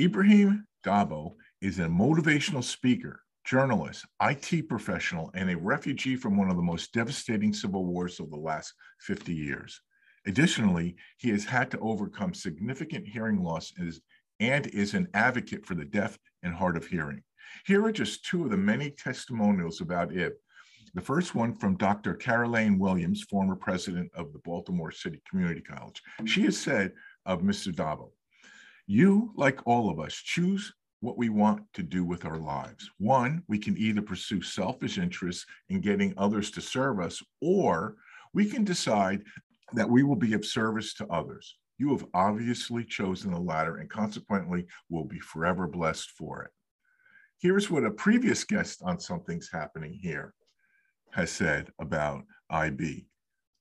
[0.00, 6.56] Ibrahim Dabo is a motivational speaker, journalist, IT professional, and a refugee from one of
[6.56, 9.78] the most devastating civil wars of the last 50 years.
[10.26, 13.74] Additionally, he has had to overcome significant hearing loss
[14.40, 17.22] and is, an advocate for the deaf and hard of hearing.
[17.66, 20.32] Here are just two of the many testimonials about Ib.
[20.94, 22.14] The first one from Dr.
[22.14, 26.00] Caroline Williams, former president of the Baltimore City Community College.
[26.24, 26.92] She has said
[27.26, 27.70] of Mr.
[27.70, 28.12] Dabo,
[28.90, 32.90] you, like all of us, choose what we want to do with our lives.
[32.98, 37.94] One, we can either pursue selfish interests in getting others to serve us, or
[38.34, 39.22] we can decide
[39.74, 41.56] that we will be of service to others.
[41.78, 46.50] You have obviously chosen the latter and consequently will be forever blessed for it.
[47.38, 50.34] Here's what a previous guest on Something's Happening Here
[51.12, 53.06] has said about IB.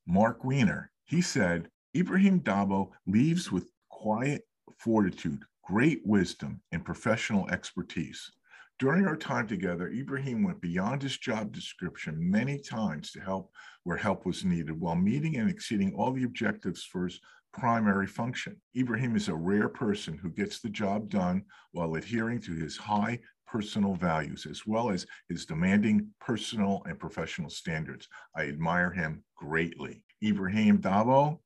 [0.07, 4.43] Mark Weiner, he said, Ibrahim Dabo leaves with quiet
[4.77, 8.31] fortitude, great wisdom, and professional expertise.
[8.79, 13.51] During our time together, Ibrahim went beyond his job description many times to help
[13.83, 17.19] where help was needed while meeting and exceeding all the objectives for his
[17.51, 18.55] primary function.
[18.77, 23.19] Ibrahim is a rare person who gets the job done while adhering to his high
[23.45, 28.07] personal values as well as his demanding personal and professional standards.
[28.35, 30.03] I admire him greatly.
[30.23, 31.39] Ibrahim Dabo,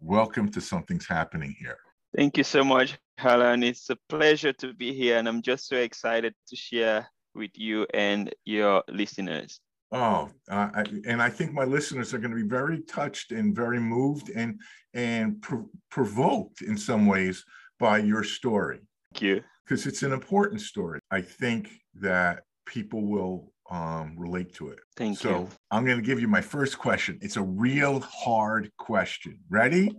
[0.00, 1.78] welcome to Something's Happening Here.
[2.16, 3.62] Thank you so much, Harlan.
[3.62, 7.86] It's a pleasure to be here, and I'm just so excited to share with you
[7.94, 9.60] and your listeners.
[9.92, 13.54] Oh, uh, I, and I think my listeners are going to be very touched and
[13.54, 14.58] very moved and
[14.94, 17.44] and pro- provoked in some ways
[17.78, 18.80] by your story.
[19.12, 19.44] Thank you.
[19.64, 21.00] Because it's an important story.
[21.10, 24.78] I think that people will um, relate to it.
[24.96, 25.48] Thank so you.
[25.70, 27.18] I'm going to give you my first question.
[27.22, 29.38] It's a real hard question.
[29.48, 29.92] Ready?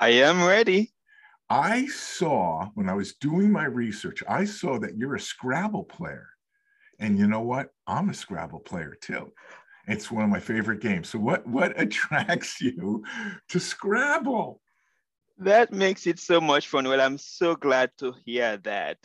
[0.00, 0.92] I am ready.
[1.50, 6.28] I saw when I was doing my research, I saw that you're a Scrabble player.
[6.98, 7.68] And you know what?
[7.86, 9.32] I'm a Scrabble player too.
[9.86, 11.10] It's one of my favorite games.
[11.10, 13.04] So what what attracts you
[13.48, 14.60] to Scrabble?
[15.38, 16.88] That makes it so much fun.
[16.88, 18.98] Well, I'm so glad to hear that.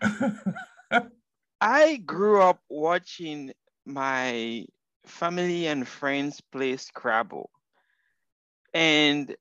[1.60, 3.52] I grew up watching
[3.84, 4.66] my
[5.06, 7.50] family and friends play Scrabble.
[8.72, 9.36] And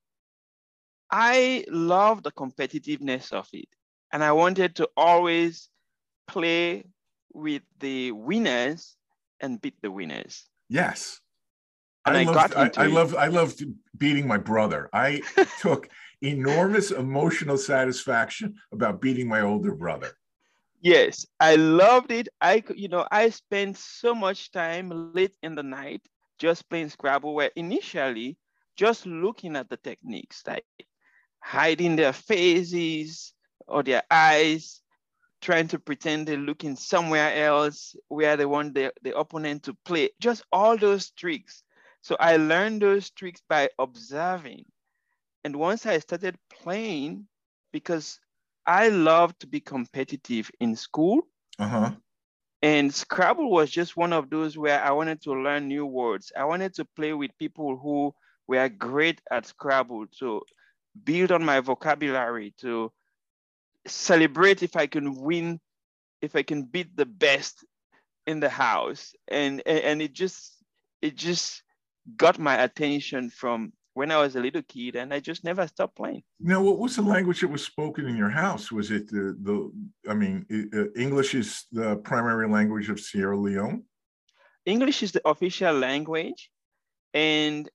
[1.16, 3.69] I love the competitiveness of it.
[4.12, 5.69] And I wanted to always
[6.28, 6.85] play
[7.34, 8.96] with the winners
[9.40, 10.44] and beat the winners.
[10.69, 11.19] Yes.
[12.07, 12.91] And I, I, got loved, I, into I it.
[12.91, 13.63] loved I loved
[13.96, 14.90] beating my brother.
[14.91, 15.22] I
[15.62, 15.88] took
[16.24, 20.12] enormous emotional satisfaction about beating my older brother.
[20.81, 22.28] Yes, I loved it.
[22.41, 26.01] I you know, I spent so much time late in the night
[26.40, 28.35] just playing Scrabble where initially
[28.75, 30.66] just looking at the techniques, like
[31.43, 33.33] hiding their faces
[33.67, 34.81] or their eyes,
[35.41, 40.09] trying to pretend they're looking somewhere else where they want the, the opponent to play,
[40.19, 41.63] just all those tricks.
[42.01, 44.65] So I learned those tricks by observing.
[45.43, 47.27] And once I started playing,
[47.73, 48.19] because
[48.65, 51.27] I love to be competitive in school,
[51.59, 51.91] Uh-huh.
[52.61, 56.31] and Scrabble was just one of those where I wanted to learn new words.
[56.37, 58.15] I wanted to play with people who
[58.47, 60.41] were great at Scrabble to
[61.01, 62.91] build on my vocabulary, to
[63.87, 65.59] celebrate if I can win,
[66.21, 67.65] if I can beat the best
[68.25, 69.13] in the house.
[69.27, 70.53] And, and it just,
[71.01, 71.63] it just
[72.17, 75.95] got my attention from when I was a little kid and I just never stopped
[75.95, 76.23] playing.
[76.39, 78.71] Now, what was the language that was spoken in your house?
[78.71, 79.71] Was it the, the
[80.09, 83.83] I mean, uh, English is the primary language of Sierra Leone?
[84.65, 86.49] English is the official language,
[87.13, 87.69] and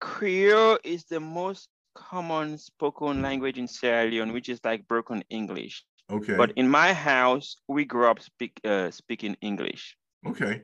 [0.00, 5.84] Creole is the most common spoken language in Sierra Leone, which is like broken English.
[6.10, 6.36] Okay.
[6.36, 9.96] But in my house, we grew up speak, uh, speaking English.
[10.26, 10.62] okay.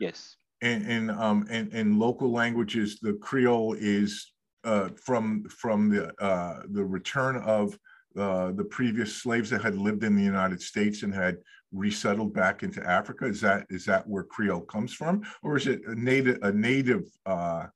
[0.00, 0.36] Yes.
[0.60, 4.32] And, and, um, and, and local languages, the Creole is,
[4.64, 7.78] uh, from, from the, uh, the return of,
[8.18, 11.36] uh, the previous slaves that had lived in the United States and had
[11.70, 13.26] resettled back into Africa.
[13.26, 15.22] Is that, is that where Creole comes from?
[15.42, 17.66] Or is it a native, a native, uh,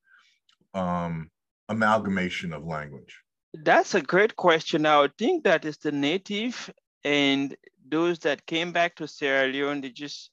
[0.74, 1.30] um,
[1.68, 3.20] amalgamation of language?
[3.54, 4.86] That's a great question.
[4.86, 6.72] I would think that is the native
[7.04, 7.54] and
[7.86, 10.30] those that came back to Sierra Leone, they just,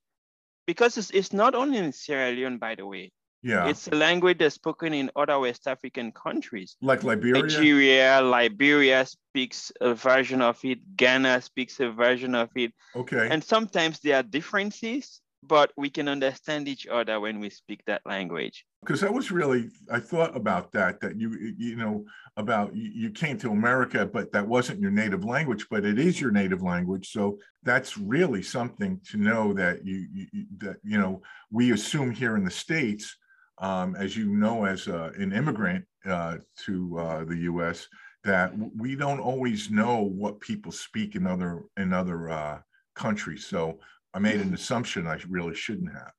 [0.65, 3.11] because it's, it's not only in Sierra Leone, by the way,
[3.41, 6.77] Yeah, it's a language that's spoken in other West African countries.
[6.81, 7.41] like Liberia?
[7.41, 10.79] Nigeria, Liberia speaks a version of it.
[10.95, 12.71] Ghana speaks a version of it.
[12.95, 17.81] Okay, And sometimes there are differences but we can understand each other when we speak
[17.85, 22.05] that language because that was really i thought about that that you you know
[22.37, 26.31] about you came to america but that wasn't your native language but it is your
[26.31, 31.21] native language so that's really something to know that you, you that you know
[31.51, 33.17] we assume here in the states
[33.59, 37.87] um, as you know as uh, an immigrant uh, to uh, the us
[38.23, 42.59] that we don't always know what people speak in other in other uh,
[42.95, 43.79] countries so
[44.13, 44.53] i made an mm-hmm.
[44.53, 46.11] assumption i really shouldn't have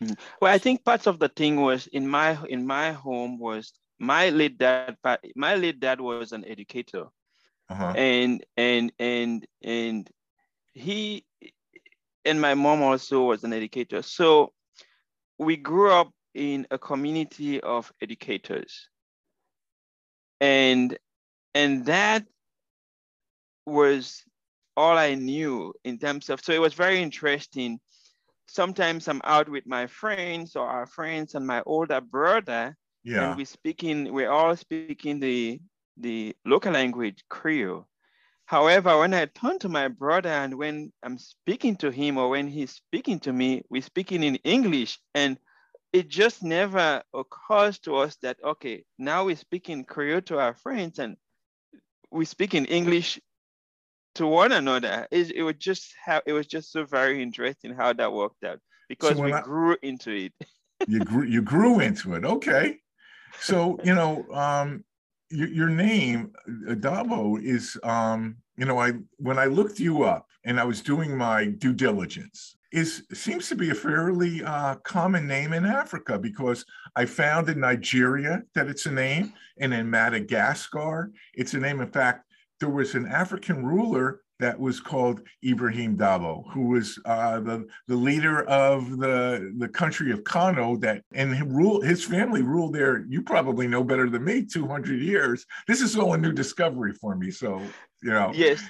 [0.00, 4.30] Well, I think part of the thing was in my in my home was my
[4.30, 4.96] late dad.
[5.36, 7.06] My late dad was an educator,
[7.68, 7.92] uh-huh.
[7.96, 10.10] and and and and
[10.72, 11.26] he
[12.24, 14.00] and my mom also was an educator.
[14.00, 14.52] So
[15.38, 18.88] we grew up in a community of educators,
[20.40, 20.96] and
[21.54, 22.24] and that
[23.66, 24.24] was
[24.78, 26.40] all I knew in terms of.
[26.42, 27.80] So it was very interesting
[28.50, 32.76] sometimes I'm out with my friends or our friends and my older brother.
[33.04, 33.28] Yeah.
[33.28, 35.60] And we speaking, we're all speaking the
[35.96, 37.86] the local language Creole.
[38.46, 42.48] However, when I turn to my brother and when I'm speaking to him or when
[42.48, 44.98] he's speaking to me, we're speaking in English.
[45.14, 45.38] And
[45.92, 50.98] it just never occurs to us that, okay, now we're speaking Creole to our friends
[50.98, 51.16] and
[52.10, 53.20] we speak in English
[54.16, 55.06] to one another.
[55.10, 58.60] It, it was just how it was just so very interesting how that worked out
[58.88, 60.32] because so we I, grew into it.
[60.88, 62.24] you grew you grew into it.
[62.24, 62.78] Okay.
[63.40, 64.84] So, you know, um,
[65.30, 70.58] your, your name, Dabo, is um, you know, I when I looked you up and
[70.58, 75.52] I was doing my due diligence, is seems to be a fairly uh, common name
[75.52, 76.64] in Africa because
[76.96, 81.80] I found in Nigeria that it's a name, and in Madagascar it's a name.
[81.80, 82.26] In fact,
[82.60, 87.96] there was an African ruler that was called Ibrahim Dabo, who was uh, the, the
[87.96, 93.04] leader of the, the country of Kano that and his, rule, his family ruled there,
[93.08, 95.44] you probably know better than me, 200 years.
[95.66, 97.30] This is all a new discovery for me.
[97.30, 97.60] So,
[98.02, 98.30] you know.
[98.34, 98.62] Yes.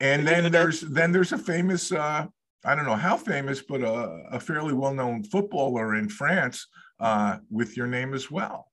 [0.00, 2.26] And then there's then there's a famous uh,
[2.64, 6.66] I don't know how famous, but a, a fairly well-known footballer in France
[6.98, 8.70] uh, with your name as well,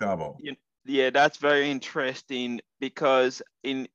[0.00, 0.36] Dabo.
[0.40, 3.88] You, yeah, that's very interesting because in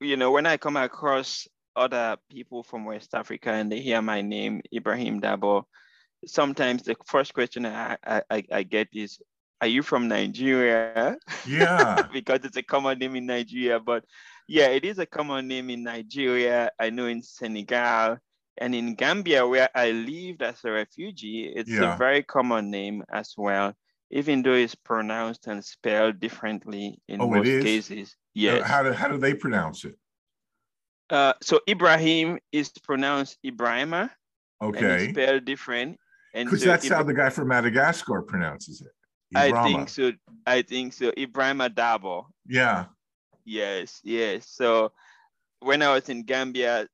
[0.00, 1.46] you know when I come across
[1.76, 5.64] other people from West Africa and they hear my name, Ibrahim Dabo,
[6.26, 9.18] sometimes the first question I, I, I get is,
[9.60, 11.16] are you from Nigeria?
[11.46, 12.02] Yeah.
[12.12, 13.78] because it's a common name in Nigeria.
[13.78, 14.04] But
[14.48, 16.70] yeah, it is a common name in Nigeria.
[16.78, 18.18] I know in Senegal
[18.58, 21.94] and in Gambia, where I lived as a refugee, it's yeah.
[21.94, 23.74] a very common name as well
[24.10, 28.10] even though it's pronounced and spelled differently in oh, most cases.
[28.10, 28.66] Uh, yes.
[28.66, 29.96] How, do, how do they pronounce it?
[31.08, 34.10] Uh, so Ibrahim is pronounced Ibrahima.
[34.62, 35.10] Okay.
[35.10, 35.98] spelled different.
[36.34, 38.92] Because so that's Ibra- how the guy from Madagascar pronounces it.
[39.34, 39.56] Ibrahima.
[39.56, 40.12] I think so.
[40.46, 41.10] I think so.
[41.12, 42.26] Ibrahima Dabo.
[42.46, 42.86] Yeah.
[43.44, 44.46] Yes, yes.
[44.48, 44.92] So
[45.60, 46.88] when I was in Gambia,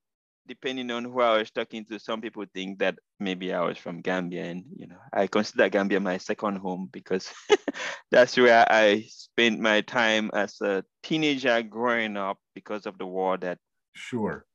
[0.46, 4.00] depending on who I was talking to, some people think that maybe I was from
[4.00, 7.32] Gambia, and you know, I consider Gambia my second home because
[8.10, 13.36] that's where I spent my time as a teenager growing up because of the war
[13.38, 13.58] that
[13.94, 14.46] sure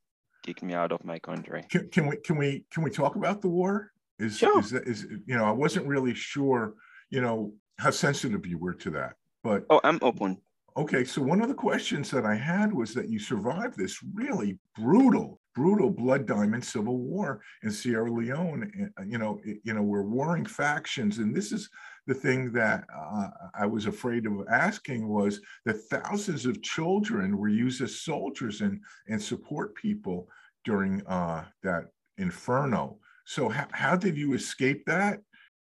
[0.43, 1.65] kicked me out of my country.
[1.69, 3.91] Can, can we can we can we talk about the war?
[4.19, 4.59] Is sure.
[4.59, 6.73] is, that, is you know I wasn't really sure
[7.09, 9.13] you know how sensitive you were to that,
[9.43, 10.37] but oh, I'm open.
[10.77, 14.57] Okay, so one of the questions that I had was that you survived this really
[14.75, 18.91] brutal brutal blood diamond civil war in Sierra Leone.
[18.97, 21.69] Uh, you know, you know, we're warring factions, and this is
[22.07, 27.49] the thing that uh, I was afraid of asking was that thousands of children were
[27.49, 30.29] used as soldiers and and support people
[30.63, 31.85] during uh, that
[32.17, 32.97] inferno.
[33.25, 35.19] So how, how did you escape that,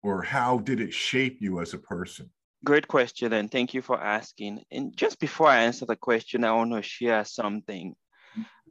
[0.02, 2.30] or how did it shape you as a person?
[2.64, 4.64] Great question, and thank you for asking.
[4.72, 7.96] And just before I answer the question, I want to share something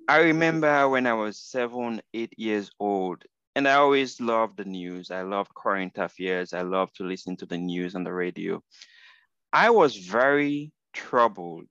[0.08, 3.22] I remember when I was seven, eight years old,
[3.54, 5.12] and I always loved the news.
[5.12, 6.52] I loved current affairs.
[6.52, 8.62] I loved to listen to the news on the radio.
[9.52, 11.68] I was very troubled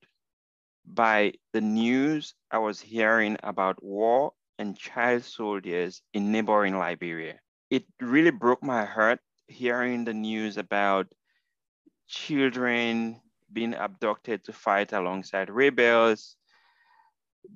[0.86, 7.38] by the news I was hearing about war and child soldiers in neighboring Liberia.
[7.68, 11.06] It really broke my heart hearing the news about
[12.12, 13.20] children
[13.52, 16.36] being abducted to fight alongside rebels,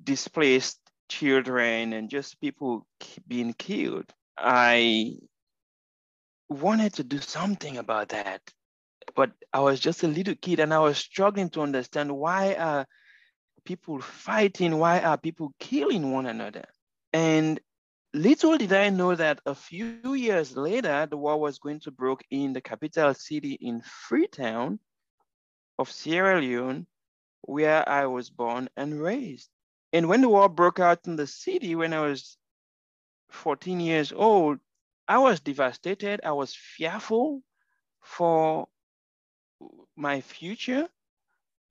[0.03, 2.85] displaced children and just people
[3.27, 4.11] being killed.
[4.37, 5.17] I
[6.49, 8.41] wanted to do something about that,
[9.15, 12.87] but I was just a little kid and I was struggling to understand why are
[13.63, 14.77] people fighting?
[14.77, 16.65] Why are people killing one another?
[17.13, 17.59] And
[18.13, 22.25] little did I know that a few years later, the war was going to break
[22.29, 24.79] in the capital city in Freetown
[25.77, 26.87] of Sierra Leone,
[27.41, 29.49] where I was born and raised.
[29.93, 32.37] And when the war broke out in the city when I was
[33.29, 34.59] 14 years old,
[35.07, 36.21] I was devastated.
[36.23, 37.41] I was fearful
[38.01, 38.67] for
[39.95, 40.87] my future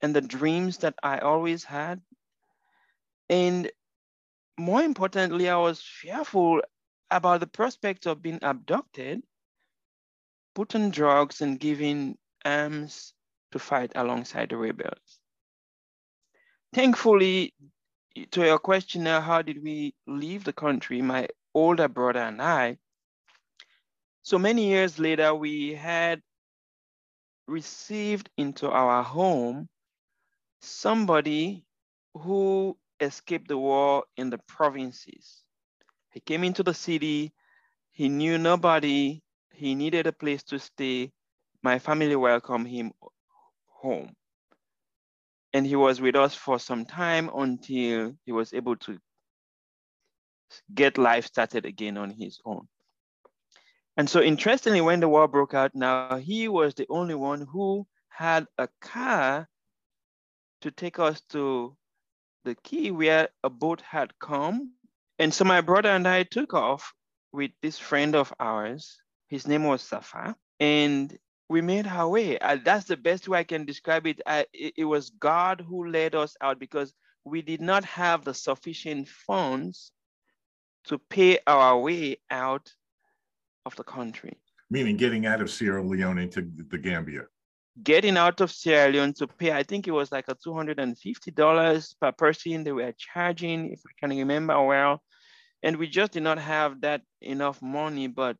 [0.02, 2.00] and the dreams that I always had.
[3.28, 3.70] And
[4.58, 6.62] more importantly, I was fearful
[7.10, 9.22] about the prospect of being abducted,
[10.54, 13.14] put on drugs, and given arms
[13.52, 15.20] to fight alongside the rebels.
[16.72, 17.54] Thankfully,
[18.30, 22.78] to your question now, how did we leave the country, my older brother and I,
[24.22, 26.20] so many years later, we had
[27.46, 29.68] received into our home
[30.60, 31.64] somebody
[32.14, 35.42] who escaped the war in the provinces.
[36.10, 37.32] He came into the city,
[37.92, 39.22] he knew nobody,
[39.52, 41.12] he needed a place to stay.
[41.62, 42.92] My family welcomed him
[43.66, 44.14] home.
[45.52, 48.98] And he was with us for some time until he was able to
[50.74, 52.68] get life started again on his own.
[53.96, 57.86] And so interestingly, when the war broke out now, he was the only one who
[58.08, 59.48] had a car
[60.60, 61.76] to take us to
[62.46, 64.72] the quay where a boat had come.
[65.18, 66.94] And so my brother and I took off
[67.32, 68.96] with this friend of ours.
[69.28, 70.36] His name was Safa.
[70.60, 72.38] And we made our way.
[72.38, 74.20] Uh, that's the best way I can describe it.
[74.26, 74.74] It.
[74.76, 79.90] It was God who led us out because we did not have the sufficient funds
[80.84, 82.72] to pay our way out
[83.66, 84.38] of the country.
[84.70, 87.26] Meaning getting out of Sierra Leone into the Gambia
[87.82, 92.12] getting out of Sierra Leone to pay, I think it was like a $250 per
[92.12, 95.02] person they were charging, if I can remember well.
[95.62, 98.36] And we just did not have that enough money, but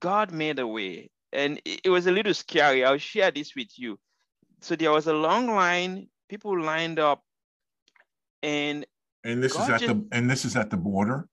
[0.00, 1.10] God made a way.
[1.32, 2.84] And it was a little scary.
[2.84, 3.98] I'll share this with you.
[4.60, 7.22] So there was a long line, people lined up,
[8.42, 8.86] and
[9.24, 11.28] and this God is at just, the and this is at the border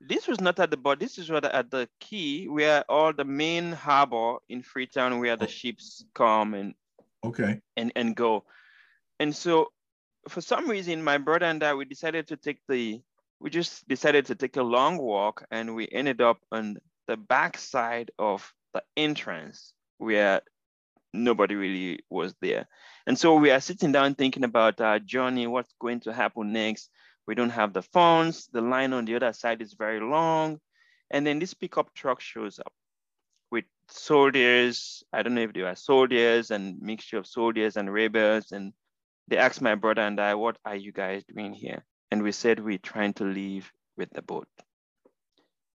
[0.00, 3.24] this was not at the but this is what at the quay where all the
[3.24, 5.48] main harbor in freetown where the oh.
[5.48, 6.74] ships come and
[7.24, 7.60] okay.
[7.76, 8.44] and and go.
[9.18, 9.72] And so
[10.28, 13.00] for some reason my brother and i we decided to take the
[13.40, 16.78] we just decided to take a long walk and we ended up on
[17.08, 20.42] the back side of the entrance where
[21.12, 22.68] nobody really was there.
[23.06, 26.52] And so we are sitting down thinking about uh, our journey what's going to happen
[26.52, 26.90] next
[27.30, 28.48] we don't have the phones.
[28.48, 30.58] The line on the other side is very long.
[31.12, 32.72] And then this pickup truck shows up
[33.52, 35.04] with soldiers.
[35.12, 38.50] I don't know if they are soldiers and mixture of soldiers and rebels.
[38.50, 38.72] And
[39.28, 41.84] they asked my brother and I, what are you guys doing here?
[42.10, 44.48] And we said, we're trying to leave with the boat.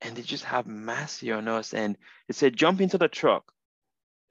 [0.01, 1.75] And they just have mercy on us.
[1.75, 3.53] And they said, jump into the truck.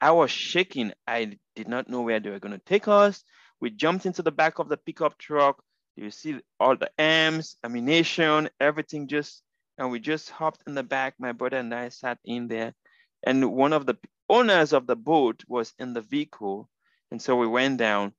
[0.02, 0.92] I was shaking.
[1.06, 3.24] I did not know where they were going to take us.
[3.60, 5.62] We jumped into the back of the pickup truck.
[5.96, 9.44] You see all the arms, ammunition, everything just,
[9.78, 11.16] and we just hopped in the back.
[11.20, 12.74] My brother and I sat in there.
[13.24, 13.98] And one of the
[14.30, 16.70] owners of the boat was in the vehicle.
[17.12, 18.14] And so we went down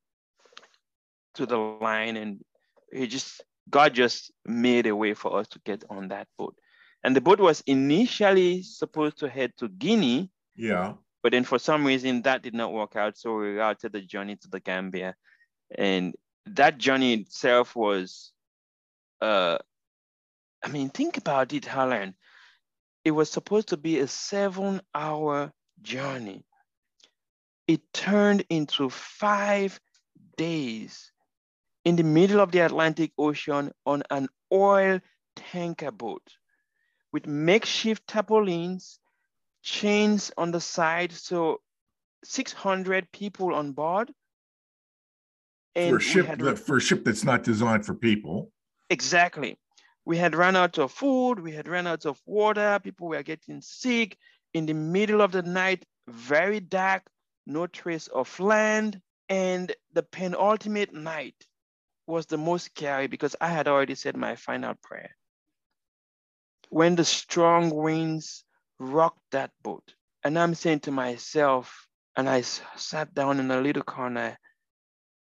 [1.34, 2.44] to the line and
[2.92, 6.54] he just, God just made a way for us to get on that boat.
[7.02, 10.30] And the boat was initially supposed to head to Guinea.
[10.54, 10.94] Yeah.
[11.22, 13.16] But then for some reason that did not work out.
[13.16, 15.14] So we routed the journey to the Gambia.
[15.76, 16.14] And
[16.46, 18.32] that journey itself was,
[19.20, 19.58] uh,
[20.64, 22.14] I mean, think about it, Harlan.
[23.04, 26.44] It was supposed to be a seven hour journey.
[27.66, 29.80] It turned into five
[30.36, 31.12] days
[31.84, 35.00] in the middle of the Atlantic Ocean on an oil
[35.36, 36.22] tanker boat
[37.12, 39.00] with makeshift tarpaulins,
[39.62, 41.12] chains on the side.
[41.12, 41.60] So
[42.24, 44.12] 600 people on board
[45.74, 48.50] and for a ship had, that, for a ship that's not designed for people.
[48.90, 49.58] Exactly.
[50.04, 53.60] We had run out of food, we had run out of water, people were getting
[53.60, 54.16] sick
[54.52, 57.02] in the middle of the night, very dark,
[57.46, 59.00] no trace of land.
[59.28, 61.46] And the penultimate night
[62.06, 65.16] was the most scary because I had already said my final prayer.
[66.68, 68.44] When the strong winds
[68.78, 71.86] rocked that boat, and I'm saying to myself,
[72.16, 74.38] and I sat down in a little corner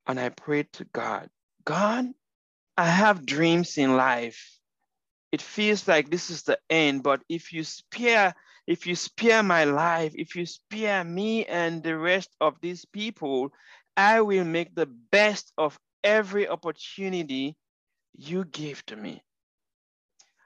[0.07, 1.29] and I prayed to God,
[1.65, 2.05] God,
[2.77, 4.59] I have dreams in life.
[5.31, 8.33] It feels like this is the end, but if you spare,
[8.67, 13.51] if you spare my life, if you spare me and the rest of these people,
[13.95, 17.55] I will make the best of every opportunity
[18.15, 19.23] you give to me.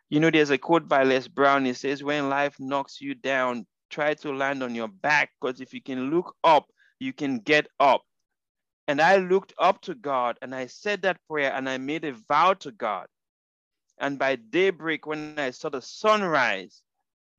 [0.10, 1.66] You know, there's a quote by Les Brown.
[1.66, 5.74] It says, When life knocks you down, try to land on your back because if
[5.74, 6.66] you can look up,
[7.00, 8.04] you can get up.
[8.88, 12.14] And I looked up to God and I said that prayer and I made a
[12.14, 13.08] vow to God.
[13.98, 16.82] And by daybreak, when I saw the sunrise,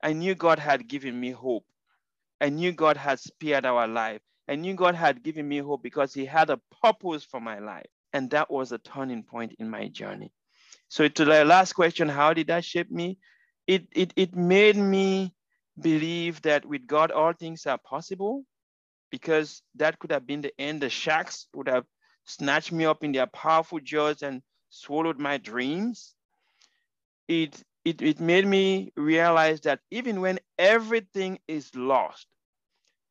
[0.02, 1.64] I knew God had given me hope.
[2.40, 4.20] I knew God had spared our life.
[4.48, 7.86] I knew God had given me hope because He had a purpose for my life.
[8.12, 10.32] And that was a turning point in my journey.
[10.88, 13.18] So, to the last question, how did that shape me?
[13.66, 15.34] It, it, it made me
[15.80, 18.44] believe that with God, all things are possible
[19.10, 20.80] because that could have been the end.
[20.80, 21.84] The sharks would have
[22.24, 26.14] snatched me up in their powerful jaws and swallowed my dreams.
[27.28, 32.26] It, it, it made me realize that even when everything is lost,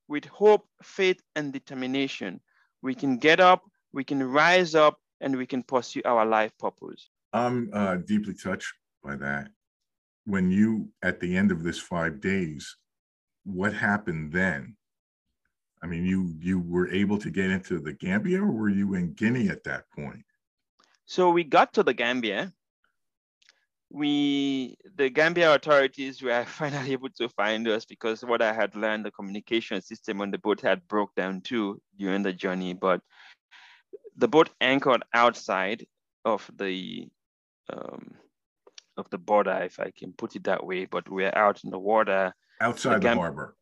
[0.07, 2.39] with hope, faith, and determination,
[2.81, 7.09] we can get up, we can rise up, and we can pursue our life purpose.
[7.33, 8.73] I'm uh, deeply touched
[9.03, 9.49] by that.
[10.25, 12.75] When you, at the end of this five days,
[13.43, 14.75] what happened then?
[15.85, 19.13] I mean, you you were able to get into the Gambia, or were you in
[19.13, 20.25] Guinea at that point?
[21.05, 22.51] So we got to the Gambia.
[23.91, 29.05] We the Gambia authorities were finally able to find us because what I had learned,
[29.05, 32.73] the communication system on the boat had broke down too during the journey.
[32.73, 33.01] But
[34.17, 35.85] the boat anchored outside
[36.23, 37.07] of the
[37.71, 38.15] um,
[38.97, 40.85] of the border, if I can put it that way.
[40.85, 42.33] But we're out in the water.
[42.59, 43.55] Outside the, the harbor.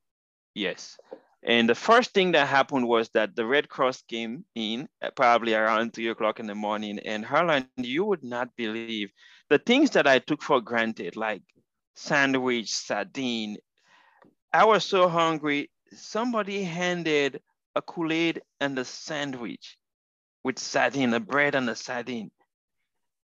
[0.56, 0.98] Yes.
[1.46, 5.94] And the first thing that happened was that the Red Cross came in probably around
[5.94, 7.00] three o'clock in the morning.
[7.00, 9.12] And Harlan, you would not believe
[9.50, 11.44] the things that I took for granted, like
[11.96, 13.58] sandwich, sardine.
[14.54, 15.70] I was so hungry.
[15.92, 17.42] Somebody handed
[17.76, 19.78] a Kool-Aid and a sandwich
[20.44, 22.32] with sardine, a bread and a sardine.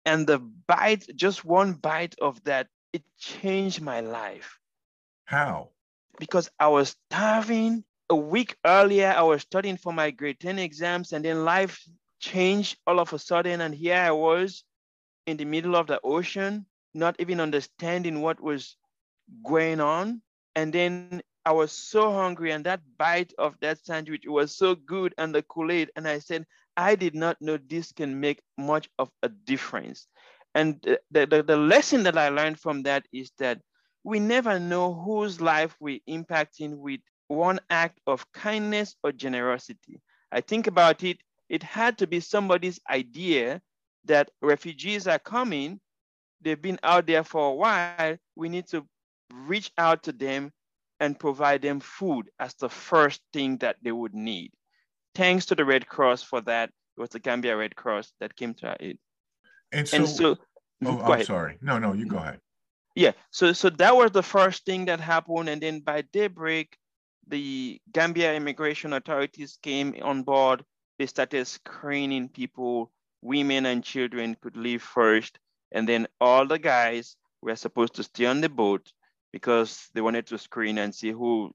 [0.07, 4.59] And the bite, just one bite of that, it changed my life.
[5.27, 5.69] How?
[6.19, 11.13] Because I was starving a week earlier, I was studying for my grade 10 exams,
[11.13, 11.83] and then life
[12.21, 13.61] changed all of a sudden.
[13.61, 14.65] And here I was
[15.27, 18.77] in the middle of the ocean, not even understanding what was
[19.45, 20.23] going on.
[20.57, 25.15] And then I was so hungry, and that bite of that sandwich was so good,
[25.19, 25.91] and the Kool Aid.
[25.97, 30.07] And I said, I did not know this can make much of a difference.
[30.55, 30.81] And
[31.11, 33.61] the, the, the lesson that I learned from that is that
[34.03, 40.01] we never know whose life we're impacting with one act of kindness or generosity.
[40.33, 43.61] I think about it, it had to be somebody's idea
[44.05, 45.81] that refugees are coming,
[46.41, 48.87] they've been out there for a while, we need to
[49.33, 50.53] reach out to them
[51.01, 54.51] and provide them food as the first thing that they would need.
[55.15, 56.71] Thanks to the Red Cross for that.
[56.97, 58.99] It was the Gambia Red Cross that came to our aid.
[59.73, 60.37] And so, and so
[60.85, 61.27] oh, I'm ahead.
[61.27, 61.59] sorry.
[61.61, 62.41] No, no, you go ahead.
[62.95, 65.49] Yeah, so so that was the first thing that happened.
[65.49, 66.77] And then by daybreak,
[67.29, 70.65] the Gambia immigration authorities came on board.
[70.99, 72.91] They started screening people,
[73.23, 75.39] women and children could leave first.
[75.73, 78.93] And then all the guys were supposed to stay on the boat
[79.33, 81.53] because they wanted to screen and see who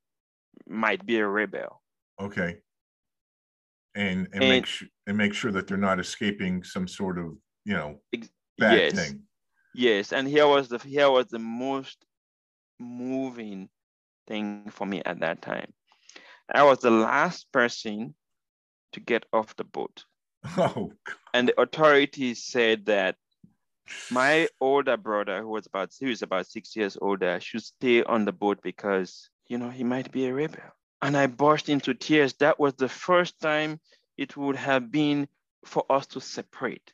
[0.68, 1.82] might be a rebel.
[2.22, 2.58] Okay.
[3.96, 7.36] And, and, and make sure and make sure that they're not escaping some sort of,
[7.66, 8.00] you know,
[8.58, 8.94] bad yes.
[8.94, 9.22] thing.
[9.76, 10.14] Yes.
[10.14, 12.04] And here was the here was the most
[12.80, 13.70] moving
[14.28, 15.74] thing for me at that time.
[16.54, 18.16] I was the last person
[18.94, 20.06] to get off the boat.
[20.58, 20.92] Oh.
[21.34, 23.16] And the authorities said that
[24.12, 28.26] my older brother, who was about he was about six years older, should stay on
[28.26, 30.64] the boat because you know he might be a rebel.
[31.02, 32.34] And I burst into tears.
[32.34, 33.80] That was the first time
[34.18, 35.28] it would have been
[35.66, 36.94] for us to separate.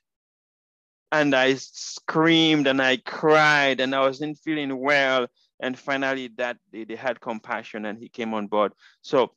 [1.12, 5.28] And I screamed and I cried and I wasn't feeling well
[5.60, 9.32] and finally that they, they had compassion and he came on board so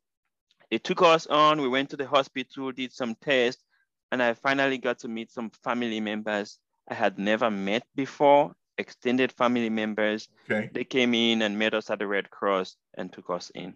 [0.71, 3.63] they took us on we went to the hospital did some tests
[4.11, 6.59] and i finally got to meet some family members
[6.89, 10.71] i had never met before extended family members okay.
[10.73, 13.75] they came in and met us at the red cross and took us in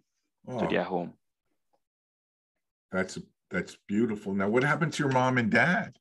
[0.48, 0.60] oh.
[0.60, 1.12] to their home
[2.90, 3.18] that's
[3.50, 5.96] that's beautiful now what happened to your mom and dad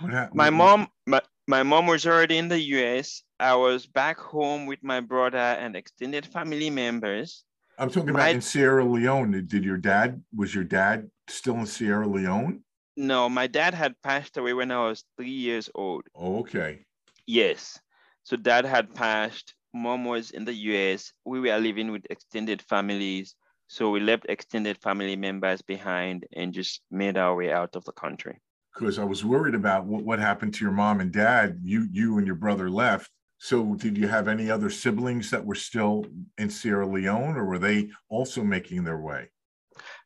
[0.00, 0.36] what happened?
[0.36, 3.22] my mom my, my mom was already in the US.
[3.40, 7.44] I was back home with my brother and extended family members.
[7.78, 9.46] I'm talking about in Sierra Leone.
[9.46, 12.62] Did your dad, was your dad still in Sierra Leone?
[12.96, 16.04] No, my dad had passed away when I was three years old.
[16.14, 16.84] Oh, okay.
[17.26, 17.80] Yes.
[18.22, 19.54] So dad had passed.
[19.72, 21.12] Mom was in the US.
[21.24, 23.34] We were living with extended families.
[23.66, 27.92] So we left extended family members behind and just made our way out of the
[27.92, 28.40] country
[28.74, 31.60] because I was worried about what, what happened to your mom and dad.
[31.62, 33.10] You you and your brother left,
[33.44, 36.06] So, did you have any other siblings that were still
[36.38, 39.28] in Sierra Leone, or were they also making their way?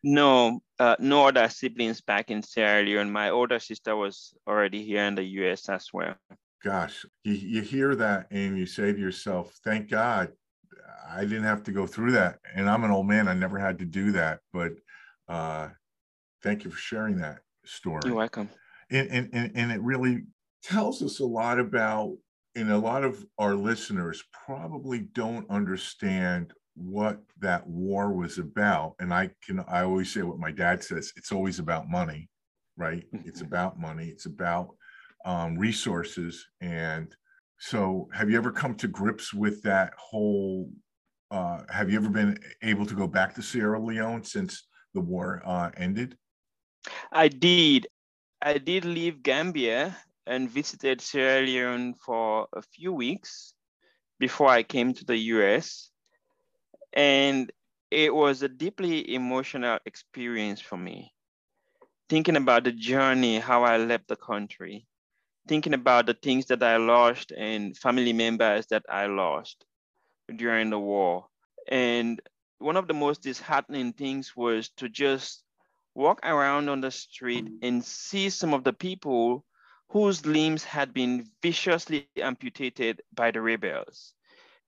[0.03, 3.13] No, uh, no other siblings back in Sierra Leone.
[3.13, 5.69] My older sister was already here in the U.S.
[5.69, 6.17] as well.
[6.65, 10.33] Gosh, you, you hear that and you say to yourself, "Thank God,
[11.09, 13.79] I didn't have to go through that." And I'm an old man; I never had
[13.79, 14.41] to do that.
[14.53, 14.73] But
[15.29, 15.69] uh,
[16.43, 18.03] thank you for sharing that story.
[18.05, 18.49] You're welcome.
[18.91, 20.25] And, and, and, and it really
[20.65, 22.17] tells us a lot about
[22.59, 29.13] and a lot of our listeners probably don't understand what that war was about and
[29.13, 32.29] i can i always say what my dad says it's always about money
[32.77, 33.05] right?
[33.25, 34.69] It's about money it's about
[35.25, 37.15] um, resources and
[37.59, 40.71] so have you ever come to grips with that whole
[41.31, 45.43] uh, have you ever been able to go back to sierra leone since the war
[45.45, 46.17] uh, ended?
[47.13, 47.87] I did.
[48.41, 49.97] I did leave gambia
[50.29, 53.55] and visited Sierra Leone for a few weeks
[54.21, 55.91] before I came to the US.
[56.93, 57.51] And
[57.91, 61.15] it was a deeply emotional experience for me.
[62.09, 64.87] Thinking about the journey, how I left the country,
[65.47, 69.65] thinking about the things that I lost and family members that I lost
[70.35, 71.27] during the war.
[71.69, 72.21] And
[72.59, 75.43] one of the most disheartening things was to just
[75.95, 79.45] walk around on the street and see some of the people
[79.91, 84.15] whose limbs had been viciously amputated by the rebels.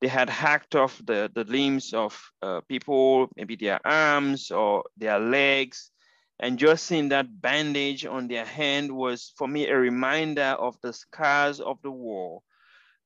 [0.01, 5.19] They had hacked off the, the limbs of uh, people, maybe their arms or their
[5.19, 5.91] legs.
[6.39, 10.95] And just seeing that bandage on their hand was for me a reminder of the
[10.95, 12.41] scars of the war.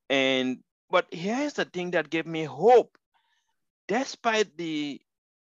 [0.08, 2.96] And but here's the thing that gave me hope.
[3.88, 5.00] Despite the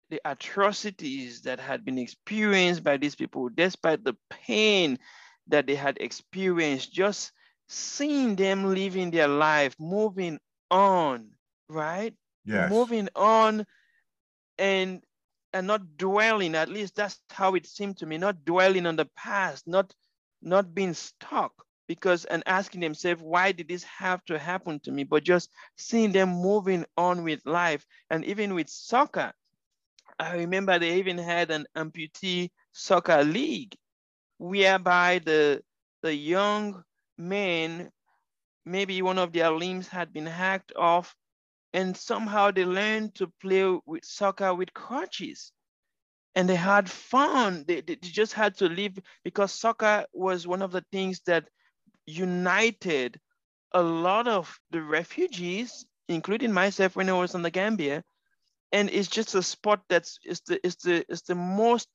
[0.09, 4.99] the atrocities that had been experienced by these people, despite the pain
[5.47, 7.31] that they had experienced, just
[7.67, 10.39] seeing them living their life, moving
[10.71, 11.31] on,
[11.69, 12.15] right?
[12.45, 12.69] Yes.
[12.69, 13.65] Moving on
[14.57, 15.03] and
[15.53, 19.05] and not dwelling, at least that's how it seemed to me, not dwelling on the
[19.15, 19.93] past, not
[20.41, 21.53] not being stuck
[21.87, 26.11] because and asking themselves why did this have to happen to me but just seeing
[26.11, 29.33] them moving on with life and even with soccer
[30.19, 33.75] i remember they even had an amputee soccer league
[34.43, 35.63] whereby the,
[36.01, 36.83] the young
[37.17, 37.89] men,
[38.65, 41.15] maybe one of their limbs had been hacked off,
[41.71, 45.53] and somehow they learned to play with soccer with crutches.
[46.35, 47.63] And they had fun.
[47.65, 51.47] They, they just had to live because soccer was one of the things that
[52.05, 53.17] united
[53.73, 58.03] a lot of the refugees, including myself when I was in the Gambia.
[58.73, 61.87] And it's just a sport that's it's the it's the it's the most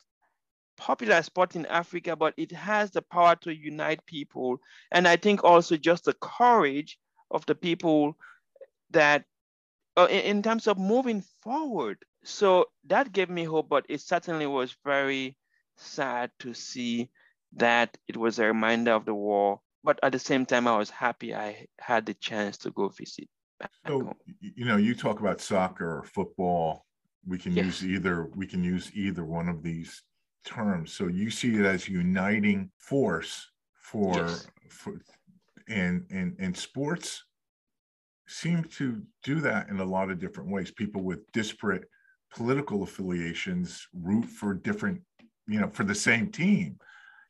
[0.79, 4.61] popular sport in Africa, but it has the power to unite people.
[4.93, 6.99] And I think also just the courage
[7.31, 8.17] of the people
[8.91, 9.25] that,
[9.97, 11.99] uh, in, in terms of moving forward.
[12.25, 15.37] So that gave me hope, but it certainly was very
[15.77, 17.11] sad to see
[17.57, 19.61] that it was a reminder of the war.
[19.85, 23.29] But at the same time, I was happy I had the chance to go visit.
[23.87, 24.15] So, home.
[24.41, 26.85] you know, you talk about soccer or football.
[27.27, 28.29] We can use either.
[28.35, 30.03] We can use either one of these
[30.45, 30.93] terms.
[30.93, 34.47] So you see it as uniting force for yes.
[34.69, 35.01] for
[35.69, 37.25] and and and sports
[38.27, 40.71] seem to do that in a lot of different ways.
[40.71, 41.85] People with disparate
[42.35, 45.01] political affiliations root for different,
[45.47, 46.79] you know, for the same team.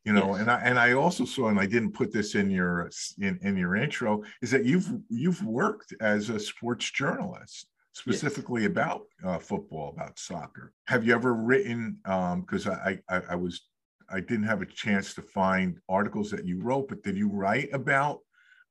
[0.05, 0.41] You know, yes.
[0.41, 2.91] and I and I also saw, and I didn't put this in your
[3.21, 7.69] in, in your intro, is that you've you've worked as a sports journalist
[7.99, 10.73] specifically about uh, football, about soccer.
[10.87, 11.99] Have you ever written?
[12.05, 13.63] Because um, I, I, I was
[14.11, 17.69] I didn't have a chance to find articles that you wrote, but did you write
[17.73, 18.21] about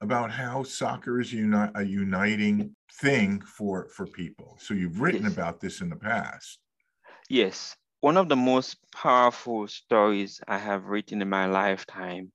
[0.01, 4.57] about how soccer is uni- a uniting thing for for people?
[4.59, 5.33] So you've written yes.
[5.33, 6.59] about this in the past.
[7.29, 12.31] Yes, one of the most powerful stories I have written in my lifetime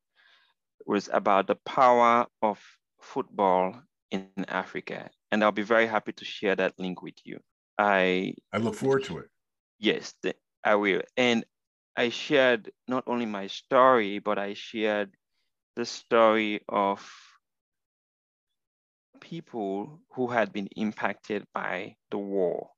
[0.87, 2.61] was about the power of
[3.01, 7.41] football in Africa and I'll be very happy to share that link with you.
[7.79, 9.31] I I look forward to it.
[9.79, 10.15] Yes,
[10.63, 11.03] I will.
[11.17, 11.45] And
[11.97, 15.17] I shared not only my story, but I shared
[15.75, 17.11] the story of
[19.21, 22.71] people who had been impacted by the war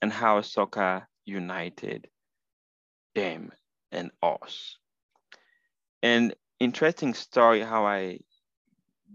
[0.00, 2.08] and how soccer united
[3.14, 3.50] them
[3.90, 4.78] and us.
[6.02, 8.20] And interesting story how I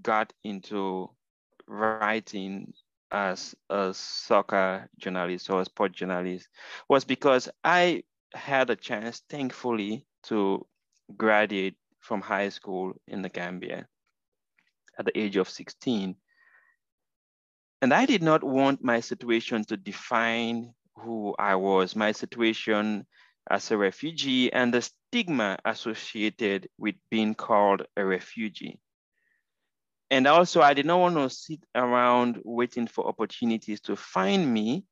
[0.01, 1.11] got into
[1.69, 2.73] writing
[3.11, 6.47] as a soccer journalist or a sport journalist
[6.89, 8.03] was because I
[8.33, 10.65] had a chance, thankfully, to
[11.15, 13.87] graduate from high school in the Gambia
[14.97, 16.15] at the age of 16.
[17.81, 23.07] And I did not want my situation to define who I was, my situation
[23.49, 28.79] as a refugee and the stigma associated with being called a refugee.
[30.11, 34.85] And also, I did not want to sit around waiting for opportunities to find me,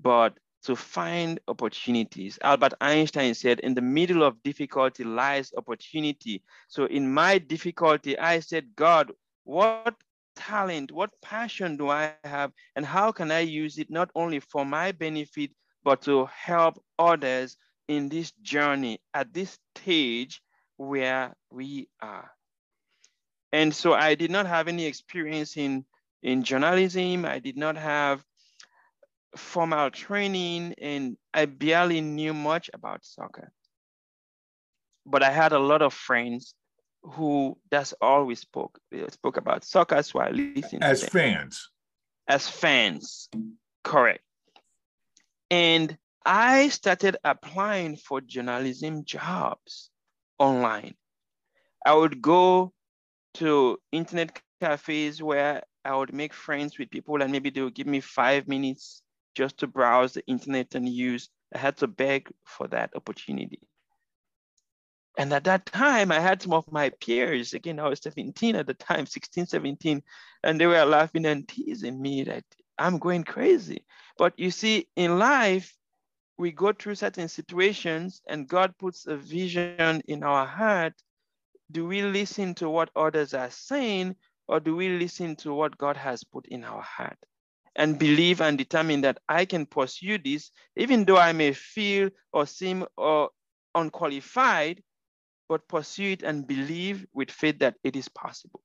[0.00, 2.38] but to find opportunities.
[2.42, 6.42] Albert Einstein said, in the middle of difficulty lies opportunity.
[6.68, 9.12] So in my difficulty, I said, God,
[9.44, 9.94] what
[10.36, 12.52] talent, what passion do I have?
[12.76, 15.50] And how can I use it not only for my benefit,
[15.84, 17.56] but to help others
[17.88, 20.40] in this journey at this stage
[20.76, 22.30] where we are?
[23.52, 25.84] And so I did not have any experience in,
[26.22, 27.24] in journalism.
[27.24, 28.24] I did not have
[29.36, 33.52] formal training and I barely knew much about soccer.
[35.04, 36.54] But I had a lot of friends
[37.02, 38.78] who that's all we spoke.
[38.90, 40.84] We spoke about soccer, so I listened.
[40.84, 41.68] As fans.
[42.28, 43.28] As fans,
[43.82, 44.22] correct.
[45.50, 49.90] And I started applying for journalism jobs
[50.38, 50.94] online.
[51.84, 52.72] I would go
[53.34, 57.86] to internet cafes where I would make friends with people and maybe they would give
[57.86, 59.02] me five minutes
[59.34, 61.28] just to browse the internet and use.
[61.54, 63.60] I had to beg for that opportunity.
[65.18, 68.66] And at that time, I had some of my peers, again, I was 17 at
[68.66, 70.02] the time, 16, 17,
[70.42, 72.44] and they were laughing and teasing me that
[72.78, 73.84] I'm going crazy.
[74.16, 75.76] But you see, in life,
[76.38, 80.94] we go through certain situations and God puts a vision in our heart.
[81.72, 85.96] Do we listen to what others are saying or do we listen to what God
[85.96, 87.18] has put in our heart?
[87.76, 92.46] and believe and determine that I can pursue this, even though I may feel or
[92.46, 93.30] seem or
[93.74, 94.82] unqualified,
[95.48, 98.60] but pursue it and believe with faith that it is possible.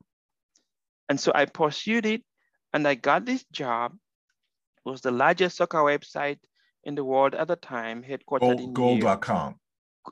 [1.10, 2.24] And so I pursued it
[2.74, 3.94] and I got this job.
[4.86, 6.40] It was the largest soccer website
[6.84, 9.56] in the world at the time, headquartered Goal, in Goal.com.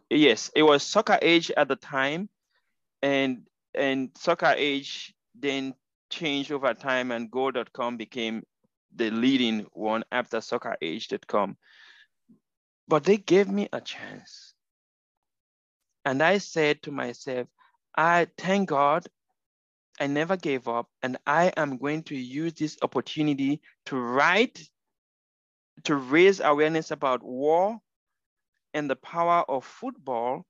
[0.09, 2.29] Yes, it was Soccer Age at the time.
[3.01, 5.73] And and Soccer Age then
[6.09, 8.43] changed over time and Goal.com became
[8.95, 11.57] the leading one after soccerage.com.
[12.87, 14.53] But they gave me a chance.
[16.05, 17.47] And I said to myself,
[17.97, 19.07] I thank God
[19.99, 24.69] I never gave up and I am going to use this opportunity to write,
[25.83, 27.79] to raise awareness about war
[28.73, 30.45] and the power of football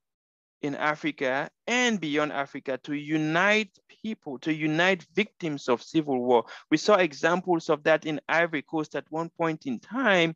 [0.61, 6.45] in Africa and beyond Africa to unite people, to unite victims of civil war.
[6.71, 10.35] We saw examples of that in Ivory Coast at one point in time.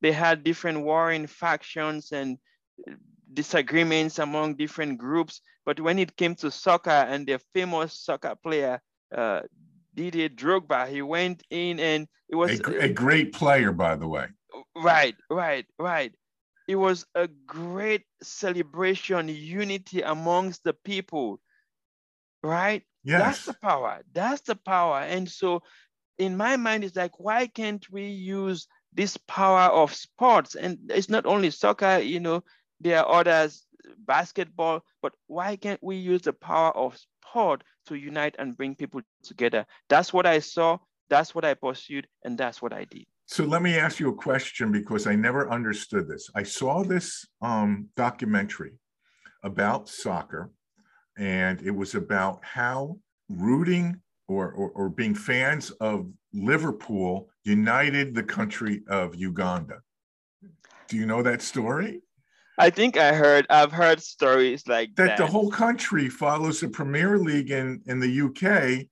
[0.00, 2.38] They had different warring factions and
[3.32, 5.40] disagreements among different groups.
[5.64, 8.80] But when it came to soccer and the famous soccer player,
[9.14, 9.42] uh,
[9.94, 14.26] Didier Drogba, he went in and it was a, a great player, by the way.
[14.74, 16.12] Right, right, right
[16.66, 21.40] it was a great celebration, unity amongst the people,
[22.42, 22.82] right?
[23.04, 23.20] Yes.
[23.20, 24.02] That's the power.
[24.12, 25.00] That's the power.
[25.00, 25.62] And so
[26.18, 30.54] in my mind, it's like, why can't we use this power of sports?
[30.56, 32.42] And it's not only soccer, you know,
[32.80, 33.64] there are others,
[33.98, 39.00] basketball, but why can't we use the power of sport to unite and bring people
[39.22, 39.66] together?
[39.88, 43.06] That's what I saw, that's what I pursued, and that's what I did.
[43.26, 46.30] So let me ask you a question because I never understood this.
[46.34, 48.78] I saw this um, documentary
[49.42, 50.52] about soccer,
[51.18, 58.22] and it was about how rooting or, or, or being fans of Liverpool united the
[58.22, 59.80] country of Uganda.
[60.88, 62.02] Do you know that story?
[62.58, 63.46] I think I heard.
[63.50, 65.06] I've heard stories like that.
[65.08, 68.86] That the whole country follows the Premier League in in the UK,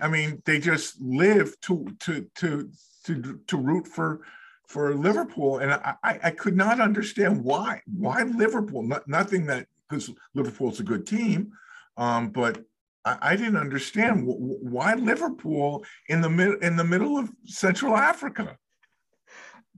[0.00, 2.70] I mean, they just live to to to
[3.04, 4.20] to to root for
[4.68, 8.82] for Liverpool, and I I could not understand why why Liverpool.
[8.82, 11.52] Not, nothing that because Liverpool's a good team,
[11.96, 12.62] um, but
[13.04, 18.56] I, I didn't understand why Liverpool in the mid in the middle of Central Africa.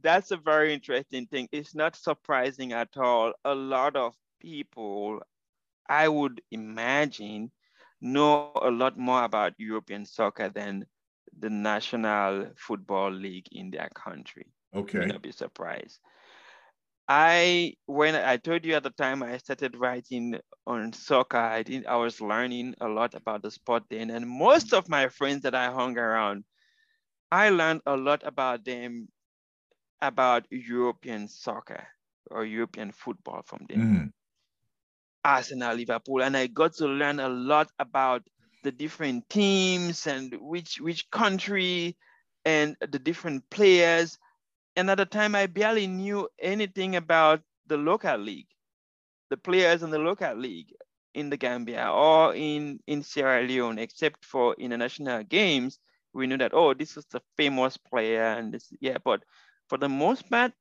[0.03, 1.49] That's a very interesting thing.
[1.53, 3.33] It's not surprising at all.
[3.45, 5.23] A lot of people,
[5.89, 7.53] I would imagine,
[8.03, 10.87] know a lot more about European soccer than
[11.39, 14.47] the National Football League in their country.
[14.75, 15.01] Okay.
[15.01, 15.99] You not be surprised.
[17.09, 21.87] I when I told you at the time I started writing on soccer, I did
[21.87, 25.55] I was learning a lot about the sport then, and most of my friends that
[25.55, 26.45] I hung around,
[27.31, 29.09] I learned a lot about them
[30.01, 31.87] about European soccer
[32.31, 33.81] or European football from them.
[33.81, 34.13] Mm.
[35.25, 38.23] Arsenal, Liverpool, and I got to learn a lot about
[38.65, 41.97] the different teams and which which country
[42.45, 44.19] and the different players.
[44.77, 48.49] And at the time, I barely knew anything about the local league,
[49.31, 50.73] the players in the local league
[51.15, 55.79] in the Gambia or in, in Sierra Leone, except for international games.
[56.15, 59.23] We knew that, oh, this is the famous player and this, yeah, but
[59.69, 60.53] for the most part,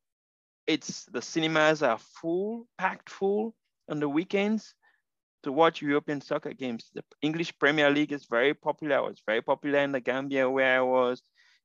[0.67, 3.55] it's the cinemas are full, packed full
[3.91, 4.73] on the weekends
[5.43, 6.89] to watch European soccer games.
[6.93, 8.97] The English Premier League is very popular.
[8.97, 11.21] It was very popular in the Gambia where I was.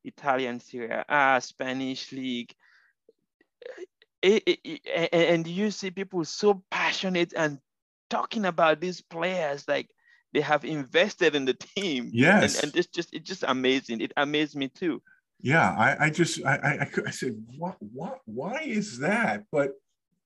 [0.06, 2.54] Italian Serie A, Spanish League.
[4.22, 7.58] It, it, it, and you see people so passionate and
[8.08, 9.90] talking about these players like
[10.32, 12.10] they have invested in the team.
[12.12, 12.56] Yes.
[12.56, 14.00] And, and it's just it's just amazing.
[14.00, 15.02] It amazed me too.
[15.40, 19.44] Yeah, I, I just I, I, I said what what why is that?
[19.52, 19.72] But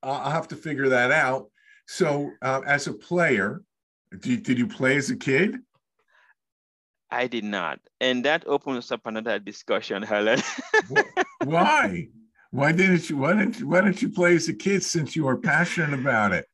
[0.03, 1.51] I'll have to figure that out.
[1.90, 3.64] So uh, as a player,
[4.20, 5.59] did, did you play as a kid?
[7.11, 7.81] I did not.
[8.00, 10.40] And that opens up another discussion, Harlan.
[11.40, 12.07] why?
[12.53, 15.24] Why didn't you why didn't you, why didn't you play as a kid since you
[15.24, 16.46] were passionate about it?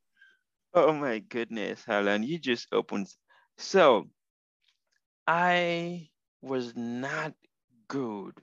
[0.73, 3.09] Oh my goodness, Harlan, you just opened.
[3.59, 4.09] So
[5.27, 6.09] I
[6.41, 7.35] was not
[7.89, 8.41] good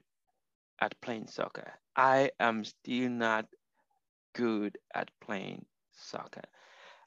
[0.80, 1.74] at playing soccer.
[1.96, 3.48] I am still not
[4.36, 6.44] good at playing soccer.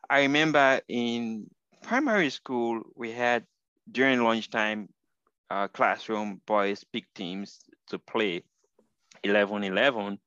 [0.08, 1.50] I remember in
[1.82, 3.44] primary school, we had
[3.90, 4.88] during lunchtime,
[5.50, 8.42] uh, classroom boys pick teams to play
[9.22, 10.18] 11 11.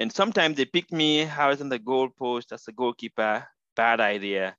[0.00, 4.00] And sometimes they picked me, I was in the goal post as a goalkeeper, bad
[4.00, 4.56] idea.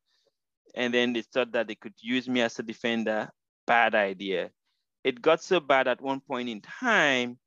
[0.76, 3.30] And then they thought that they could use me as a defender,
[3.66, 4.52] bad idea.
[5.04, 7.40] It got so bad at one point in time,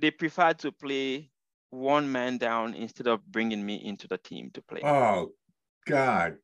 [0.00, 1.30] they preferred to play
[1.74, 4.80] one man down instead of bringing me into the team to play.
[4.84, 5.32] Oh,
[5.86, 6.36] God.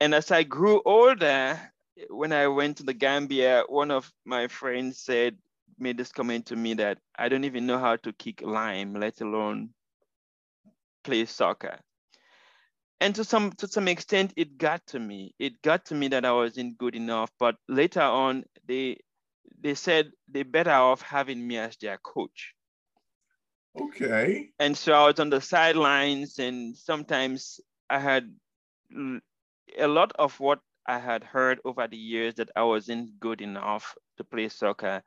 [0.00, 1.60] And as I grew older,
[2.08, 5.36] when I went to the Gambia, one of my friends said,
[5.78, 9.20] made this comment to me that I don't even know how to kick lime, let
[9.20, 9.70] alone
[11.04, 11.78] play soccer.
[13.00, 15.34] And to some to some extent, it got to me.
[15.38, 17.30] It got to me that I wasn't good enough.
[17.38, 18.98] But later on, they
[19.58, 22.54] they said they're better off having me as their coach.
[23.78, 24.50] Okay.
[24.58, 28.32] And so I was on the sidelines, and sometimes I had
[29.78, 33.94] a lot of what I had heard over the years that I wasn't good enough
[34.16, 35.02] to play soccer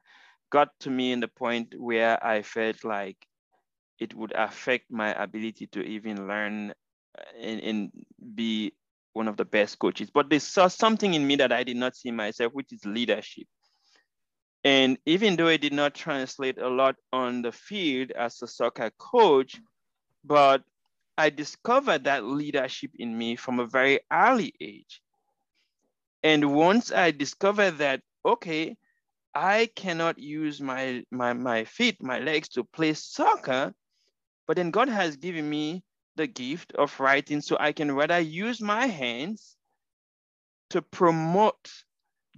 [0.53, 3.17] got to me in the point where I felt like
[3.99, 6.69] it would affect my ability to even learn
[7.17, 7.91] uh, and, and
[8.35, 8.71] be
[9.13, 10.11] one of the best coaches.
[10.13, 13.47] But they saw something in me that I did not see myself, which is leadership.
[14.63, 18.91] And even though it did not translate a lot on the field as a soccer
[18.97, 19.59] coach,
[20.23, 20.63] but
[21.17, 25.01] I discovered that leadership in me from a very early age.
[26.23, 28.77] And once I discovered that, okay,
[29.35, 33.73] I cannot use my, my, my feet, my legs to play soccer,
[34.47, 35.83] but then God has given me
[36.15, 39.57] the gift of writing so I can rather use my hands
[40.69, 41.69] to promote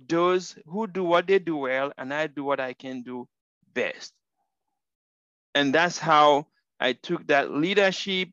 [0.08, 3.28] those who do what they do well and I do what I can do
[3.74, 4.14] best.
[5.54, 6.48] And that's how
[6.80, 8.30] I took that leadership,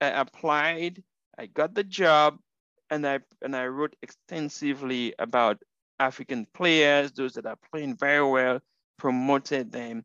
[0.00, 1.02] I applied,
[1.38, 2.38] I got the job,
[2.90, 5.62] and I and I wrote extensively about
[5.98, 8.60] African players, those that are playing very well,
[8.98, 10.04] promoted them.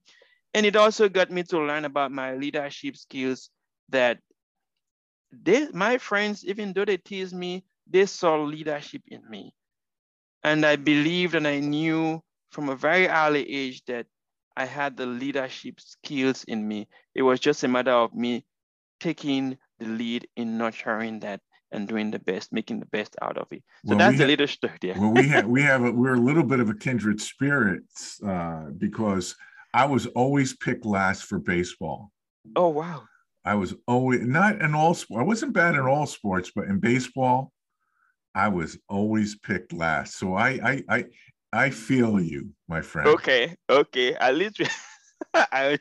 [0.53, 3.49] And it also got me to learn about my leadership skills
[3.89, 4.19] that
[5.31, 9.53] they, my friends, even though they tease me, they saw leadership in me.
[10.43, 12.21] And I believed and I knew
[12.51, 14.07] from a very early age that
[14.55, 16.87] I had the leadership skills in me.
[17.15, 18.45] It was just a matter of me
[18.99, 23.47] taking the lead in nurturing that and doing the best, making the best out of
[23.51, 23.63] it.
[23.85, 24.71] So well, that's the leadership.
[24.81, 24.97] Yeah.
[24.99, 28.65] well, we have we have a, we're a little bit of a kindred spirits uh,
[28.77, 29.35] because
[29.73, 32.11] I was always picked last for baseball.
[32.55, 33.03] Oh wow!
[33.45, 35.21] I was always not in all sports.
[35.21, 37.51] I wasn't bad in all sports, but in baseball,
[38.35, 40.17] I was always picked last.
[40.17, 41.05] So I I I
[41.51, 43.07] I feel you, my friend.
[43.09, 44.15] Okay, okay.
[44.15, 44.61] At least
[45.33, 45.79] I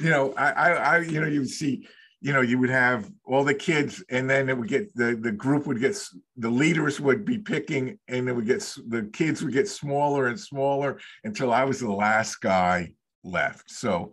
[0.00, 1.86] you know, I, I I you know, you would see
[2.20, 5.30] you know, you would have all the kids, and then it would get the the
[5.30, 5.96] group would get
[6.36, 10.38] the leaders would be picking, and it would get the kids would get smaller and
[10.38, 12.92] smaller until I was the last guy
[13.22, 13.70] left.
[13.70, 14.12] So,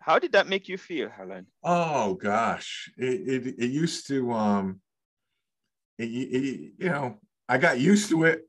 [0.00, 1.46] how did that make you feel, Harlan?
[1.62, 4.80] Oh gosh, it it, it used to um,
[5.98, 7.18] it, it, you know,
[7.48, 8.42] I got used to it.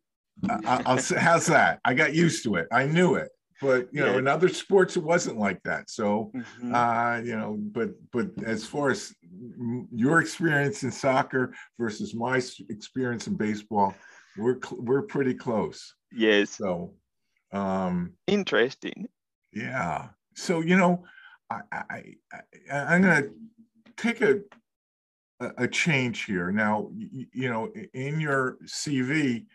[0.49, 1.79] I, I'll say, how's that?
[1.83, 2.67] I got used to it.
[2.71, 3.29] I knew it
[3.61, 6.73] but you know in other sports it wasn't like that so mm-hmm.
[6.73, 9.13] uh you know but but as far as
[9.91, 13.93] your experience in soccer versus my experience in baseball
[14.39, 15.93] we're we're pretty close.
[16.11, 16.51] Yes.
[16.51, 16.93] So,
[17.51, 19.07] um, interesting.
[19.53, 20.09] Yeah.
[20.35, 21.03] So you know,
[21.49, 22.03] I, I,
[22.71, 23.27] I I'm gonna
[23.97, 24.39] take a
[25.39, 26.51] a change here.
[26.51, 29.45] Now, you, know, in your CV,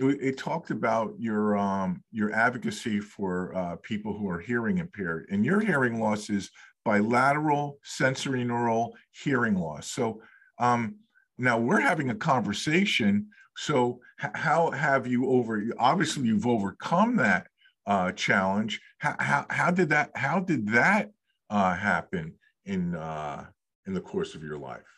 [0.00, 5.26] it, it, talked about your um, your advocacy for uh, people who are hearing impaired,
[5.30, 6.50] and your hearing loss is
[6.84, 9.90] bilateral sensory neural hearing loss.
[9.90, 10.22] So
[10.58, 10.96] um,
[11.36, 13.28] now we're having a conversation.
[13.56, 15.64] So how have you over?
[15.78, 17.48] Obviously, you've overcome that
[17.86, 18.80] uh, challenge.
[18.98, 21.10] How, how, how did that how did that
[21.50, 22.34] uh, happen
[22.64, 23.46] in uh,
[23.86, 24.97] in the course of your life?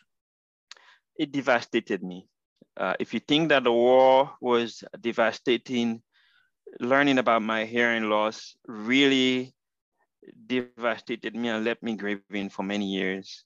[1.20, 2.26] It devastated me.
[2.78, 6.00] Uh, if you think that the war was devastating,
[6.80, 9.54] learning about my hearing loss really
[10.46, 13.44] devastated me and left me grieving for many years.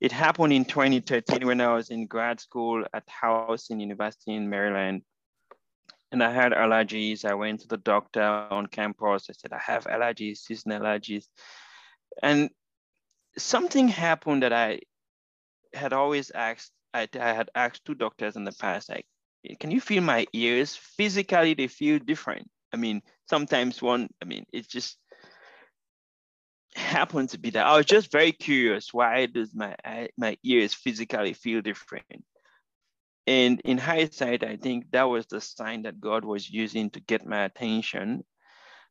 [0.00, 5.02] It happened in 2013 when I was in grad school at Towson University in Maryland.
[6.12, 7.26] And I had allergies.
[7.26, 9.26] I went to the doctor on campus.
[9.28, 11.26] I said, I have allergies, seasonal allergies.
[12.22, 12.48] And
[13.36, 14.80] something happened that I
[15.74, 19.06] had always asked, I, I had asked two doctors in the past, like,
[19.58, 20.76] can you feel my ears?
[20.76, 22.48] Physically, they feel different.
[22.72, 24.98] I mean, sometimes one, I mean, it just
[26.74, 28.94] happened to be that I was just very curious.
[28.94, 29.76] Why does my
[30.16, 32.24] my ears physically feel different?
[33.26, 37.26] And in hindsight, I think that was the sign that God was using to get
[37.26, 38.24] my attention.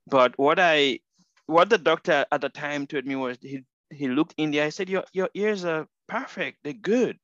[0.07, 0.99] But what I,
[1.47, 4.61] what the doctor at the time told me was he he looked in the.
[4.61, 6.59] I said, "Your your ears are perfect.
[6.63, 7.19] They're good."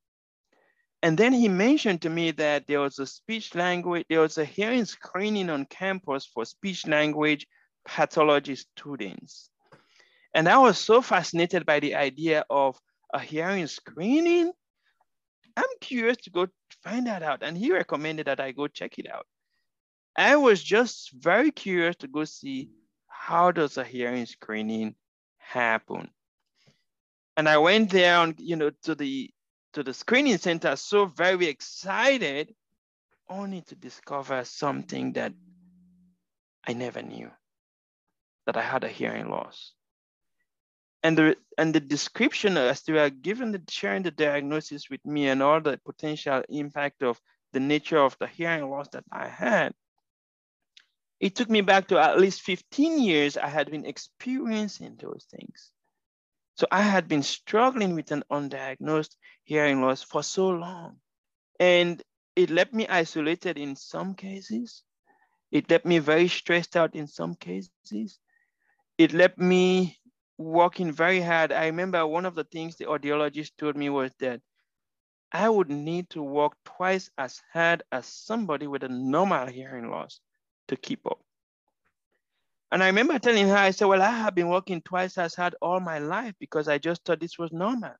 [1.03, 4.45] And then he mentioned to me that there was a speech language, there was a
[4.45, 7.45] hearing screening on campus for speech language
[7.85, 9.49] pathology students.
[10.33, 12.79] And I was so fascinated by the idea of
[13.13, 14.51] a hearing screening.
[15.55, 16.47] I'm curious to go
[16.83, 17.43] find that out.
[17.43, 19.25] And he recommended that I go check it out.
[20.15, 22.69] I was just very curious to go see
[23.07, 24.95] how does a hearing screening
[25.37, 26.09] happen.
[27.35, 29.29] And I went there on, you know, to the
[29.73, 32.53] to the screening center, so very excited,
[33.29, 35.33] only to discover something that
[36.67, 37.31] I never knew,
[38.45, 39.73] that I had a hearing loss
[41.03, 45.27] and the and the description as they were given the sharing the diagnosis with me
[45.27, 47.19] and all the potential impact of
[47.53, 49.73] the nature of the hearing loss that I had,
[51.19, 55.71] it took me back to at least 15 years I had been experiencing those things.
[56.57, 60.97] So I had been struggling with an undiagnosed hearing loss for so long.
[61.59, 62.01] And
[62.35, 64.83] it left me isolated in some cases.
[65.51, 68.19] It left me very stressed out in some cases.
[68.97, 69.97] It left me
[70.37, 71.51] working very hard.
[71.51, 74.41] I remember one of the things the audiologist told me was that
[75.31, 80.19] I would need to work twice as hard as somebody with a normal hearing loss
[80.69, 81.19] to keep up.
[82.71, 85.55] And I remember telling her, I said, Well, I have been working twice as hard
[85.61, 87.93] all my life because I just thought this was normal.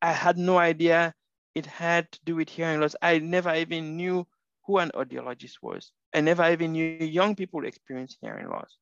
[0.00, 1.14] I had no idea
[1.54, 2.96] it had to do with hearing loss.
[3.02, 4.26] I never even knew
[4.66, 5.92] who an audiologist was.
[6.14, 8.76] I never even knew young people experience hearing loss.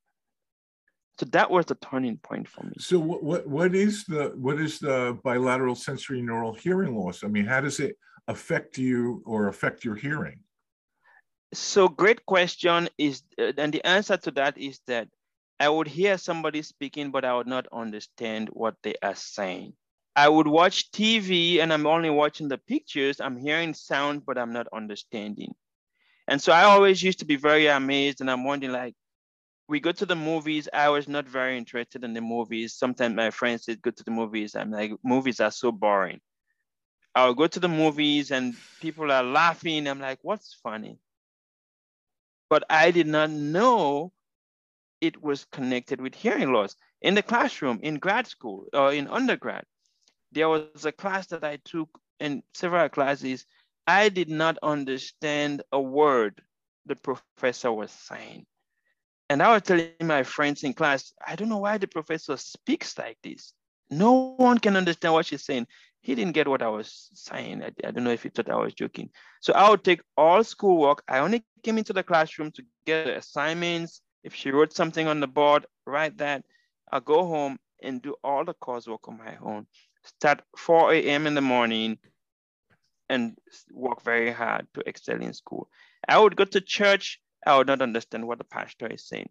[1.19, 2.73] So that was the turning point for me.
[2.79, 7.23] So what, what what is the what is the bilateral sensory neural hearing loss?
[7.23, 7.95] I mean, how does it
[8.27, 10.39] affect you or affect your hearing?
[11.53, 15.09] So great question is, uh, and the answer to that is that
[15.59, 19.73] I would hear somebody speaking, but I would not understand what they are saying.
[20.15, 23.21] I would watch TV and I'm only watching the pictures.
[23.21, 25.53] I'm hearing sound, but I'm not understanding.
[26.27, 28.95] And so I always used to be very amazed and I'm wondering like,
[29.67, 30.67] we go to the movies.
[30.73, 32.73] I was not very interested in the movies.
[32.73, 34.55] Sometimes my friends said, go to the movies.
[34.55, 36.19] I'm like, movies are so boring.
[37.13, 39.87] I'll go to the movies and people are laughing.
[39.87, 40.97] I'm like, what's funny?
[42.51, 44.11] But I did not know
[44.99, 46.75] it was connected with hearing loss.
[47.01, 49.63] In the classroom, in grad school or in undergrad,
[50.33, 51.87] there was a class that I took
[52.19, 53.45] in several classes.
[53.87, 56.41] I did not understand a word
[56.85, 58.45] the professor was saying.
[59.29, 62.97] And I was telling my friends in class, I don't know why the professor speaks
[62.97, 63.53] like this.
[63.89, 65.67] No one can understand what she's saying.
[66.01, 67.63] He didn't get what I was saying.
[67.63, 69.09] I, I don't know if he thought I was joking.
[69.39, 71.03] So I would take all schoolwork.
[71.07, 74.01] I only came into the classroom to get assignments.
[74.23, 76.43] If she wrote something on the board, write that.
[76.91, 79.67] I'll go home and do all the coursework on my own.
[80.03, 81.27] Start 4 a.m.
[81.27, 81.99] in the morning
[83.09, 83.37] and
[83.71, 85.69] work very hard to excel in school.
[86.07, 89.29] I would go to church I would not understand what the pastor is saying.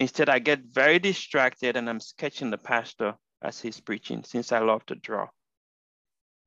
[0.00, 4.60] Instead, I get very distracted and I'm sketching the pastor as he's preaching since I
[4.60, 5.28] love to draw.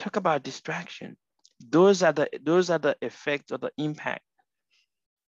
[0.02, 1.16] Talk about distraction.
[1.62, 4.26] Those are the those are the effects or the impact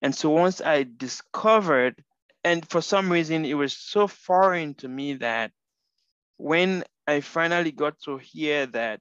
[0.03, 2.05] And so once I discovered,
[2.45, 5.53] and for some reason it was so foreign to me that
[6.39, 9.01] when I finally got to hear that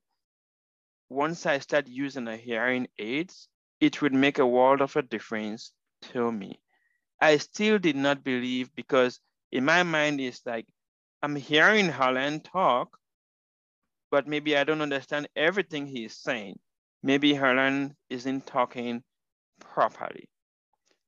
[1.10, 3.48] once I start using a hearing aids,
[3.80, 5.74] it would make a world of a difference
[6.14, 6.60] to me.
[7.22, 10.68] I still did not believe because in my mind it's like
[11.24, 13.00] I'm hearing Harlan talk,
[14.12, 16.60] but maybe I don't understand everything he's saying.
[17.02, 19.04] Maybe Harlan isn't talking
[19.60, 20.30] properly.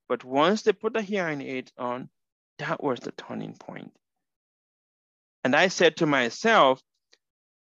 [0.08, 2.10] But once they put the hearing aids on,
[2.60, 3.92] that was the turning point.
[5.44, 6.82] And I said to myself,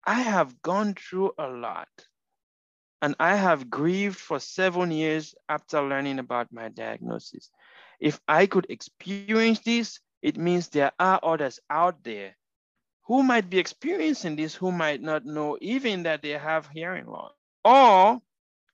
[0.04, 1.88] I have gone through a lot.
[3.00, 7.50] And I have grieved for seven years after learning about my diagnosis.
[8.00, 12.34] If I could experience this, it means there are others out there
[13.06, 17.32] who might be experiencing this, who might not know even that they have hearing loss.
[17.64, 18.20] Or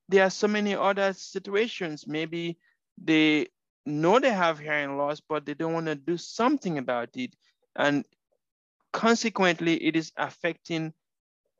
[0.08, 2.06] there are so many other situations.
[2.06, 2.58] Maybe
[3.02, 3.48] they
[3.86, 7.34] know they have hearing loss, but they don't want to do something about it.
[7.76, 8.04] And
[8.92, 10.92] consequently, it is affecting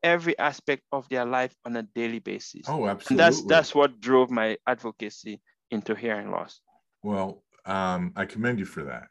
[0.03, 2.63] every aspect of their life on a daily basis.
[2.67, 3.07] Oh, absolutely.
[3.11, 5.41] And that's that's what drove my advocacy
[5.71, 6.61] into hearing loss.
[7.03, 9.09] Well, um, I commend you for that.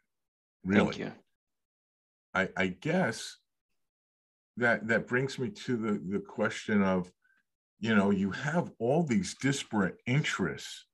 [0.64, 0.84] Really.
[0.84, 1.12] Thank you.
[2.34, 3.36] I, I guess
[4.60, 7.10] that that brings me to the, the question of,
[7.80, 10.84] you know, you have all these disparate interests.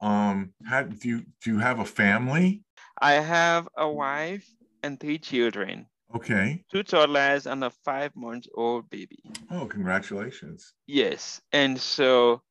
[0.00, 2.64] Um, how do you do you have a family?
[3.00, 4.48] I have a wife
[4.82, 5.86] and three children.
[6.14, 6.64] Okay.
[6.72, 9.22] Two toddlers and a five month old baby.
[9.50, 10.72] Oh, congratulations.
[10.86, 11.40] Yes.
[11.52, 12.42] And so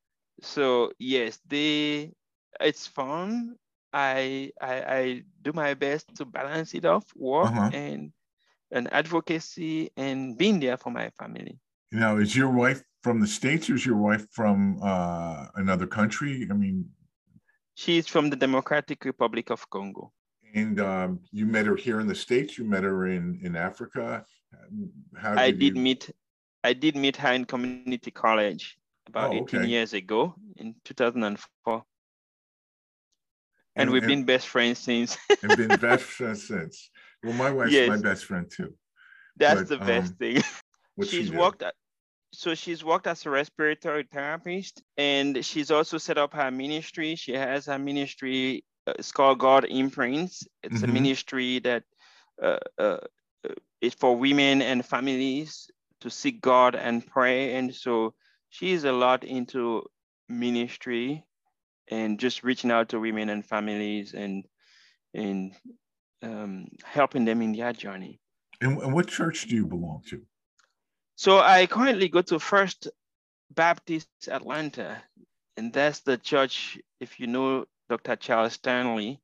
[0.42, 2.12] so yes, they
[2.60, 3.56] it's fun.
[3.92, 7.70] I I, I do my best to balance it off, work uh-huh.
[7.72, 8.12] and
[8.72, 11.58] and advocacy and being there for my family.
[11.92, 16.46] Now, is your wife from the States or is your wife from uh, another country?
[16.50, 16.88] I mean,
[17.74, 20.12] she's from the Democratic Republic of Congo.
[20.54, 24.24] And um, you met her here in the States, you met her in, in Africa.
[25.16, 25.82] How did I did you...
[25.82, 26.10] meet
[26.62, 31.74] I did meet her in community college about oh, 18 years ago in 2004.
[33.76, 35.16] And, and we've and, been best friends since.
[35.42, 36.90] and been best friends since.
[37.22, 37.88] Well, my wife's yes.
[37.88, 38.74] my best friend too.
[39.36, 40.42] That's but, the best um, thing.
[41.02, 41.74] she's she worked at,
[42.32, 47.16] so she's worked as a respiratory therapist and she's also set up her ministry.
[47.16, 50.46] She has a ministry, uh, it's called God Imprints.
[50.62, 50.84] It's mm-hmm.
[50.84, 51.82] a ministry that
[52.42, 52.98] uh, uh,
[53.44, 57.54] uh, is for women and families to seek God and pray.
[57.56, 58.14] And so
[58.48, 59.84] she's a lot into
[60.28, 61.24] ministry
[61.88, 64.44] and just reaching out to women and families and
[65.12, 65.52] and
[66.22, 68.20] um, helping them in their journey.
[68.60, 70.22] And, and what church do you belong to?
[71.16, 72.88] So I currently go to First
[73.50, 75.02] Baptist Atlanta,
[75.56, 76.78] and that's the church.
[77.00, 78.16] If you know Dr.
[78.16, 79.20] Charles Stanley,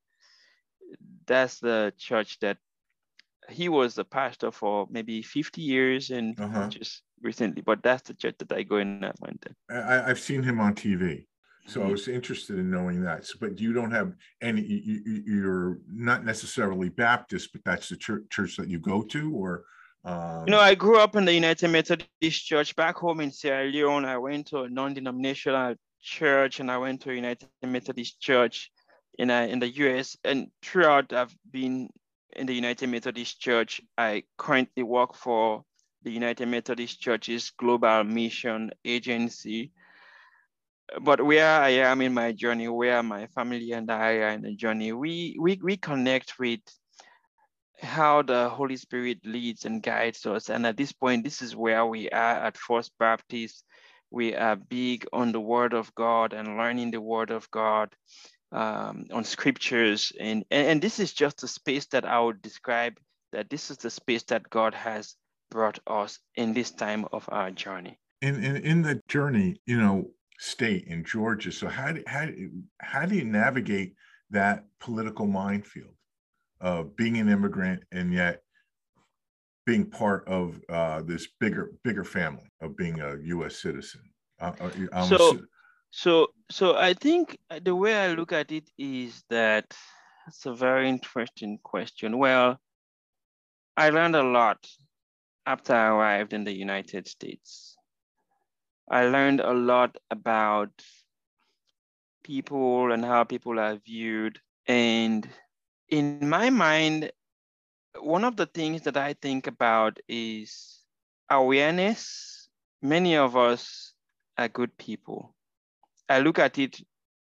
[1.26, 2.59] that's the church that
[3.49, 6.68] he was the pastor for maybe 50 years and uh-huh.
[6.68, 9.55] just recently, but that's the church that I go in Atlanta.
[9.70, 11.26] I, I've seen him on TV.
[11.66, 13.26] So I was interested in knowing that.
[13.26, 14.62] So, but you don't have any.
[14.62, 19.64] You, are not necessarily Baptist, but that's the church, church that you go to, or.
[20.04, 20.44] Um...
[20.46, 24.04] You know, I grew up in the United Methodist Church back home in Sierra Leone.
[24.04, 28.70] I went to a non-denominational church, and I went to a United Methodist Church
[29.18, 30.16] in a, in the U.S.
[30.24, 31.88] And throughout, I've been
[32.36, 33.80] in the United Methodist Church.
[33.98, 35.64] I currently work for
[36.04, 39.72] the United Methodist Church's Global Mission Agency
[41.03, 44.55] but where I am in my journey, where my family and I are in the
[44.55, 46.61] journey, we we we connect with
[47.80, 50.49] how the Holy Spirit leads and guides us.
[50.49, 53.64] And at this point, this is where we are at First Baptist.
[54.11, 57.95] We are big on the Word of God and learning the Word of God
[58.53, 60.12] um, on scriptures.
[60.18, 62.95] And, and, and this is just a space that I would describe
[63.32, 65.14] that this is the space that God has
[65.51, 67.99] brought us in this time of our journey.
[68.22, 70.07] In, in, in the journey, you know,
[70.39, 71.53] state in Georgia.
[71.53, 72.28] So how do, how,
[72.80, 73.95] how do you navigate
[74.30, 75.95] that political minefield
[76.61, 78.43] of being an immigrant and yet
[79.64, 83.57] being part of uh, this bigger bigger family of being a U.S.
[83.57, 84.03] citizen?
[84.41, 84.53] Uh,
[84.93, 85.41] uh so,
[85.91, 89.74] so, so I think the way I look at it is that
[90.28, 92.18] it's a very interesting question.
[92.18, 92.61] Well,
[93.76, 94.66] I learned a lot
[95.47, 97.76] after I arrived in the United States.
[98.89, 100.70] I learned a lot about
[102.22, 104.39] people and how people are viewed.
[104.66, 105.28] And
[105.89, 107.11] in my mind,
[108.01, 110.80] one of the things that I think about is
[111.30, 112.49] awareness.
[112.82, 113.93] Many of us
[114.39, 115.34] are good people.
[116.09, 116.80] I look at it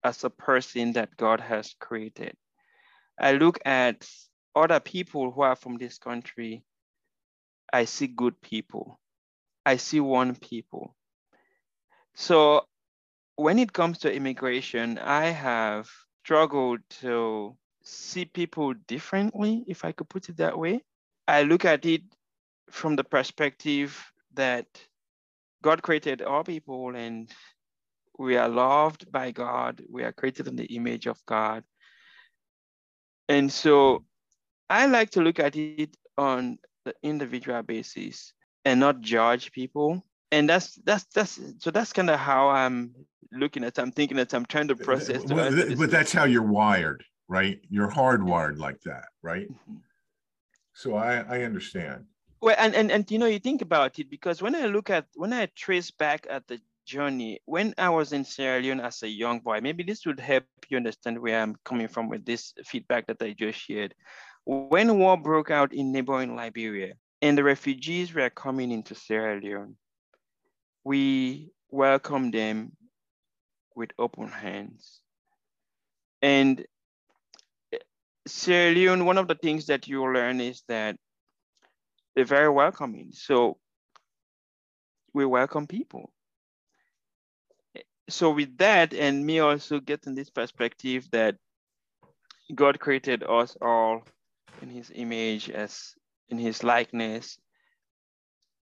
[0.03, 2.35] as a person that God has created.
[3.19, 4.09] I look at
[4.55, 6.63] other people who are from this country.
[7.71, 8.99] I see good people.
[9.65, 10.95] I see one people.
[12.15, 12.65] So
[13.35, 15.89] when it comes to immigration, I have
[16.23, 20.83] struggled to see people differently, if I could put it that way.
[21.27, 22.03] I look at it
[22.69, 24.65] from the perspective that
[25.61, 27.29] God created all people and
[28.17, 29.81] we are loved by God.
[29.89, 31.63] We are created in the image of God.
[33.27, 34.05] And so
[34.69, 38.33] I like to look at it on the individual basis
[38.65, 40.03] and not judge people.
[40.33, 42.95] And that's that's that's so that's kind of how I'm
[43.31, 43.77] looking at.
[43.77, 45.23] I'm thinking that I'm trying to process.
[45.25, 47.59] Well, but that's how you're wired, right?
[47.69, 49.47] You're hardwired like that, right?
[49.47, 49.75] Mm-hmm.
[50.73, 52.05] So I I understand.
[52.41, 55.05] Well, and, and and you know, you think about it because when I look at
[55.13, 59.07] when I trace back at the journey, when I was in Sierra Leone as a
[59.07, 63.05] young boy, maybe this would help you understand where I'm coming from with this feedback
[63.05, 63.93] that I just shared.
[64.45, 69.77] When war broke out in neighboring Liberia and the refugees were coming into Sierra Leone,
[70.83, 72.73] we welcome them
[73.75, 74.99] with open hands.
[76.21, 76.65] And
[77.73, 77.77] eh,
[78.27, 80.97] Sierra Leone, one of the things that you learn is that
[82.15, 83.11] they're very welcoming.
[83.11, 83.57] So
[85.13, 86.11] we welcome people.
[88.09, 91.35] So with that, and me also getting this perspective that
[92.53, 94.03] God created us all
[94.61, 95.93] in his image as
[96.29, 97.37] in his likeness.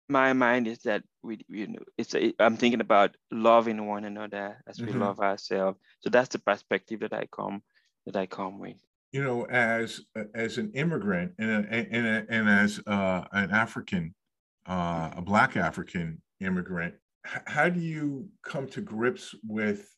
[0.08, 4.62] My mind is that we, you know, it's a, I'm thinking about loving one another
[4.68, 5.02] as we mm-hmm.
[5.02, 5.78] love ourselves.
[6.00, 7.62] So that's the perspective that I come
[8.06, 8.76] that I come with
[9.16, 10.02] you know, as
[10.34, 14.14] as an immigrant and and, and as uh, an African,
[14.66, 16.94] uh, a Black African immigrant,
[17.24, 19.90] how do you come to grips with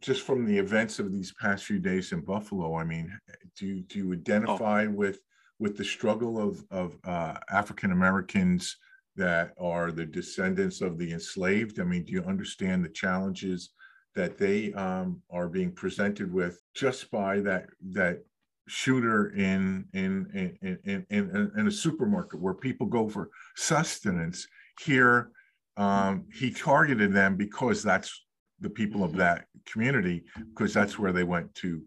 [0.00, 2.76] just from the events of these past few days in Buffalo?
[2.76, 3.10] I mean,
[3.56, 4.90] do you, do you identify oh.
[4.90, 5.20] with
[5.58, 8.76] with the struggle of of uh, African Americans
[9.18, 11.78] that are the descendants of the enslaved?
[11.80, 13.70] I mean, do you understand the challenges
[14.14, 18.24] that they um, are being presented with just by that that
[18.66, 20.26] shooter in in
[20.62, 24.46] in in in, in a supermarket where people go for sustenance.
[24.80, 25.30] Here,
[25.76, 28.24] um, he targeted them because that's
[28.60, 31.82] the people of that community because that's where they went to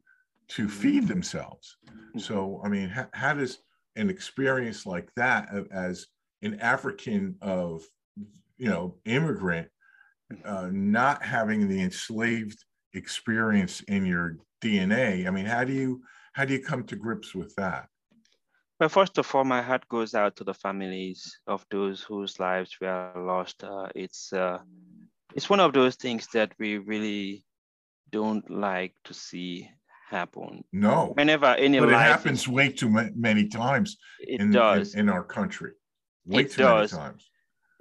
[0.49, 1.77] to feed themselves.
[2.17, 3.59] So, I mean, how, how does
[3.95, 6.07] an experience like that as
[6.41, 7.83] an African of
[8.57, 9.67] you know immigrant
[10.45, 12.63] uh, not having the enslaved
[12.93, 15.27] experience in your DNA.
[15.27, 16.01] I mean, how do you
[16.33, 17.87] how do you come to grips with that?
[18.79, 22.77] Well, first of all, my heart goes out to the families of those whose lives
[22.81, 23.63] were lost.
[23.63, 24.59] Uh, it's uh,
[25.35, 27.43] it's one of those things that we really
[28.11, 29.69] don't like to see
[30.09, 30.63] happen.
[30.73, 31.13] No.
[31.15, 34.93] Whenever any but it happens way too many times it in, does.
[34.93, 35.71] In, in our country.
[36.25, 36.93] Way it does.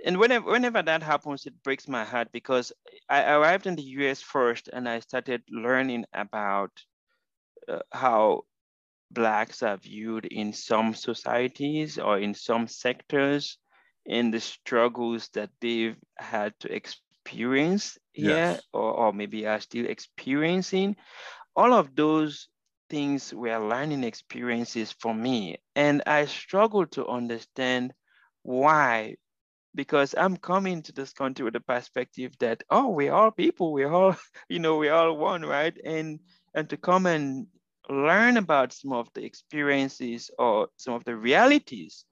[0.05, 2.73] and whenever whenever that happens, it breaks my heart because
[3.09, 4.23] I arrived in the U.S.
[4.23, 6.71] first, and I started learning about
[7.69, 8.43] uh, how
[9.11, 13.59] blacks are viewed in some societies or in some sectors,
[14.09, 18.63] and the struggles that they've had to experience here, yes.
[18.73, 20.97] or, or maybe are still experiencing.
[21.57, 22.49] All of those
[22.89, 27.93] things were learning experiences for me, and I struggled to understand
[28.51, 29.17] why?
[29.75, 33.93] Because I'm coming to this country with the perspective that oh we're all people we're
[33.93, 34.17] all
[34.49, 35.77] you know we're all one right?
[35.85, 36.21] And
[36.55, 37.47] and to come and
[37.89, 42.05] learn about some of the experiences or some of the realities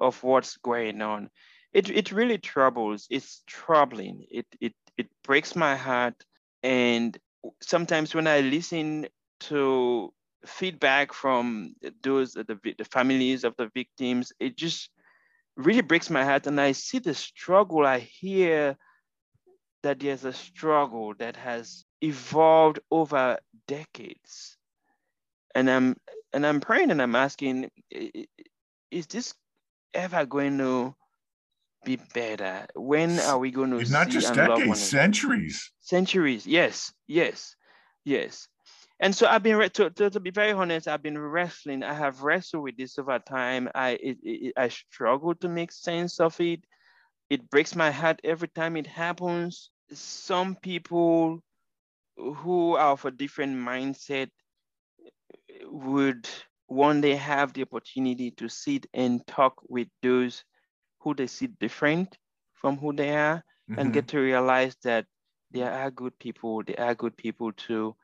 [0.00, 1.30] of what's going on
[1.72, 4.26] it, it really troubles it's troubling.
[4.30, 6.14] It, it it breaks my heart.
[6.62, 7.18] And
[7.60, 9.06] sometimes when I listen
[9.40, 10.12] to
[10.46, 14.90] feedback from those the, the families of the victims it just
[15.56, 17.86] really breaks my heart and I see the struggle.
[17.86, 18.76] I hear
[19.82, 23.38] that there's a struggle that has evolved over
[23.68, 24.56] decades.
[25.54, 25.96] And I'm
[26.32, 27.70] and I'm praying and I'm asking,
[28.90, 29.34] is this
[29.92, 30.94] ever going to
[31.84, 32.66] be better?
[32.74, 35.70] When are we going to it's not just decades, centuries.
[35.80, 37.54] Centuries, yes, yes,
[38.04, 38.48] yes.
[39.00, 41.82] And so I've been to, to, to, be very honest, I've been wrestling.
[41.82, 43.68] I have wrestled with this over time.
[43.74, 46.60] I it, it, I struggle to make sense of it.
[47.28, 49.70] It breaks my heart every time it happens.
[49.92, 51.40] Some people
[52.16, 54.28] who are of a different mindset
[55.66, 56.28] would
[56.66, 60.44] one day have the opportunity to sit and talk with those
[61.00, 62.16] who they see different
[62.54, 63.78] from who they are mm-hmm.
[63.78, 65.06] and get to realize that
[65.50, 66.62] there are good people.
[66.62, 67.96] There are good people too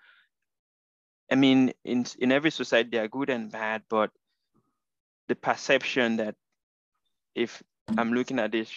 [1.30, 4.10] I mean, in, in every society, there are good and bad, but
[5.28, 6.34] the perception that
[7.34, 7.62] if
[7.96, 8.70] I'm looking at this,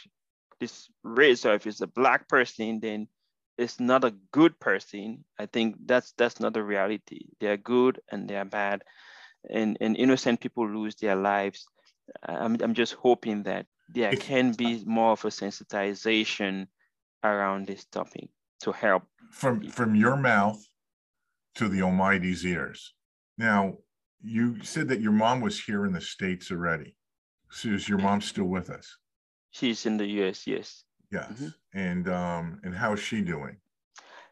[0.59, 3.07] this race, or if it's a black person, then
[3.57, 5.23] it's not a good person.
[5.39, 7.27] I think that's that's not the reality.
[7.39, 8.83] They are good and they are bad,
[9.49, 11.67] and and innocent people lose their lives.
[12.23, 16.67] I'm I'm just hoping that there can be more of a sensitization
[17.23, 18.29] around this topic
[18.61, 19.03] to help.
[19.31, 20.63] From from your mouth
[21.55, 22.93] to the Almighty's ears.
[23.37, 23.77] Now,
[24.21, 26.95] you said that your mom was here in the States already.
[27.51, 28.97] So is your mom still with us?
[29.51, 30.83] She's in the US, yes.
[31.11, 31.29] Yes.
[31.31, 31.47] Mm-hmm.
[31.73, 33.57] And um, and how's she doing?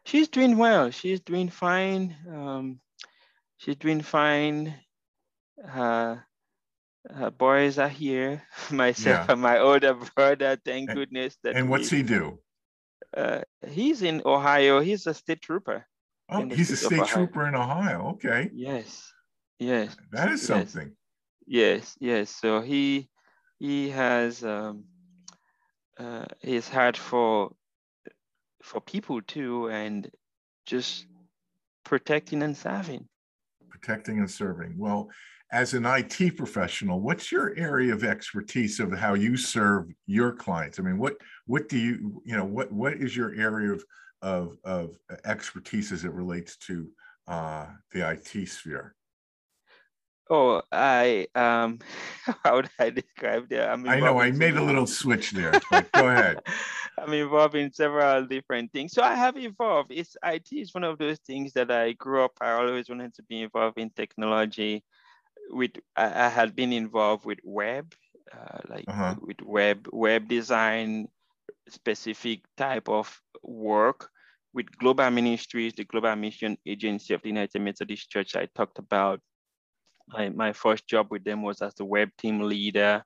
[0.04, 0.90] She's doing well.
[0.90, 2.16] She's doing fine.
[2.28, 2.80] Um,
[3.58, 4.74] she's doing fine.
[5.64, 6.24] Her,
[7.08, 8.42] her boys are here.
[8.70, 9.32] Myself yeah.
[9.32, 10.58] and my older brother.
[10.64, 11.54] Thank and, goodness that.
[11.54, 12.40] And what's we, he do?
[13.16, 14.80] Uh, he's in Ohio.
[14.80, 15.86] He's a state trooper.
[16.32, 18.12] Oh, he's a state trooper in Ohio.
[18.12, 18.50] Okay.
[18.54, 19.12] Yes.
[19.58, 19.96] Yes.
[20.12, 20.92] That is something.
[21.46, 21.96] Yes.
[22.00, 22.30] Yes.
[22.30, 23.08] So he
[23.58, 24.84] he has um,
[25.98, 27.52] uh, his heart for
[28.62, 30.10] for people too, and
[30.66, 31.06] just
[31.84, 33.06] protecting and serving.
[33.68, 34.74] Protecting and serving.
[34.78, 35.10] Well,
[35.52, 40.78] as an IT professional, what's your area of expertise of how you serve your clients?
[40.78, 41.16] I mean, what
[41.46, 43.84] what do you you know what what is your area of
[44.22, 46.88] of, of expertise as it relates to
[47.28, 48.94] uh, the IT sphere?
[50.30, 51.80] Oh, I um,
[52.44, 53.68] how would I describe that?
[53.68, 56.38] I, mean, I know I made a little switch there, but go ahead.
[56.98, 58.92] I'm involved in several different things.
[58.92, 59.90] So I have evolved.
[59.92, 62.32] It's IT is one of those things that I grew up.
[62.40, 64.84] I always wanted to be involved in technology.
[65.50, 67.92] With I, I had been involved with web,
[68.32, 69.16] uh, like uh-huh.
[69.20, 71.08] with web web design,
[71.68, 74.11] specific type of work
[74.54, 79.20] with Global Ministries, the Global Mission Agency of the United Methodist Church, I talked about
[80.08, 83.02] my, my first job with them was as the web team leader.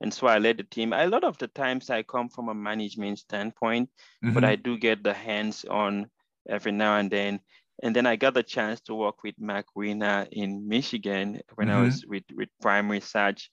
[0.00, 0.92] And so I led the team.
[0.92, 3.90] A lot of the times I come from a management standpoint,
[4.24, 4.34] mm-hmm.
[4.34, 6.06] but I do get the hands on
[6.48, 7.40] every now and then.
[7.82, 11.76] And then I got the chance to work with Mark Wiener in Michigan when mm-hmm.
[11.76, 13.50] I was with, with Prime Research.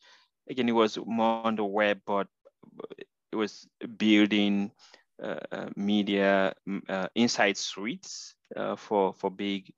[0.49, 2.27] Again, it was more on the web, but
[3.31, 3.67] it was
[3.97, 4.71] building
[5.75, 6.53] media
[6.89, 8.35] uh, insight suites
[8.77, 9.73] for for big.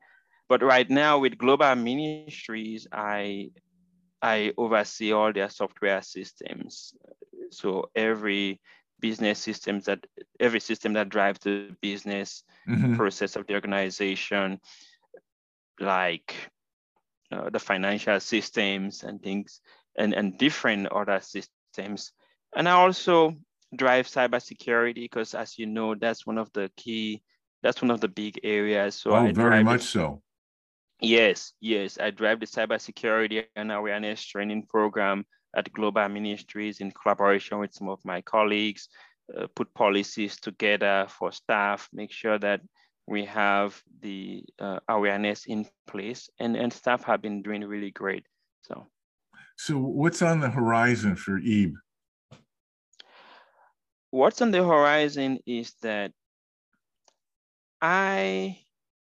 [0.49, 3.51] But right now with global ministries, I
[4.21, 6.93] I oversee all their software systems.
[7.51, 8.59] So every
[8.99, 10.05] business systems that
[10.39, 12.95] every system that drives the business mm-hmm.
[12.95, 14.59] process of the organization,
[15.79, 16.33] like
[17.31, 19.61] uh, the financial systems and things,
[19.97, 22.11] and, and different other systems.
[22.55, 23.35] And I also
[23.75, 27.21] drive cybersecurity because, as you know, that's one of the key,
[27.63, 28.95] that's one of the big areas.
[28.95, 30.21] So oh, I very much the, so.
[30.99, 37.59] Yes, yes, I drive the cybersecurity and awareness training program at Global Ministries in collaboration
[37.59, 38.89] with some of my colleagues.
[39.37, 42.61] Uh, put policies together for staff, make sure that
[43.07, 48.25] we have the uh, awareness in place, and and staff have been doing really great.
[48.61, 48.87] So.
[49.57, 51.73] So what's on the horizon for EEB?
[54.17, 56.11] What's on the horizon is that
[57.79, 58.57] I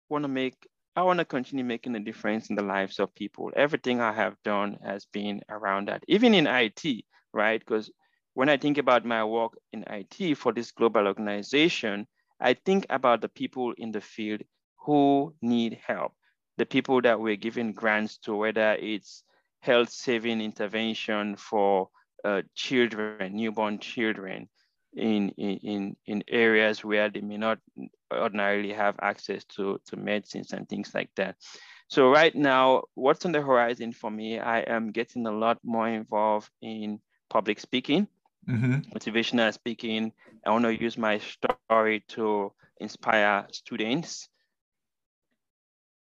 [0.10, 3.52] want to make, I want to continue making a difference in the lives of people.
[3.56, 7.60] Everything I have done has been around that, even in IT, right?
[7.60, 7.90] Because
[8.34, 12.06] when I think about my work in IT for this global organization,
[12.42, 14.42] I think about the people in the field
[14.86, 16.12] who need help,
[16.58, 19.24] the people that we're giving grants to, whether it's
[19.62, 21.88] health saving intervention for
[22.26, 24.50] uh, children, newborn children,
[24.96, 27.60] in, in, in areas where they may not
[28.14, 31.36] ordinarily have access to, to medicines and things like that.
[31.90, 35.88] So right now, what's on the horizon for me, I am getting a lot more
[35.88, 38.08] involved in public speaking,
[38.48, 38.96] mm-hmm.
[38.96, 40.12] motivational speaking.
[40.46, 44.30] I want to use my story to inspire students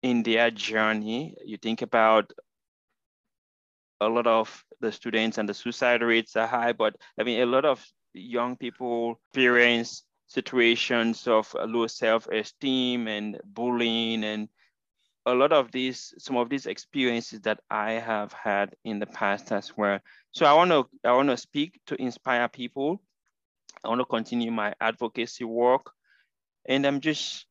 [0.04, 1.36] in their journey.
[1.46, 2.32] You think about
[4.02, 7.46] a lot of the students and the suicide rates are high, but I mean, a
[7.46, 7.84] lot of
[8.20, 14.50] young people experience situations of low self-esteem and bullying and
[15.26, 19.52] a lot of these some of these experiences that i have had in the past
[19.52, 20.00] as well.
[20.32, 23.02] So i want to i want to speak to inspire people.
[23.84, 25.92] I want to continue my advocacy work.
[26.66, 27.46] And i'm just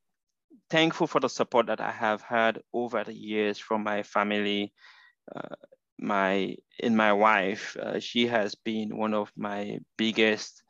[0.68, 4.72] thankful for the support that i have had over the years from my family
[5.34, 5.54] uh,
[5.98, 10.62] my in my wife, uh, she has been one of my biggest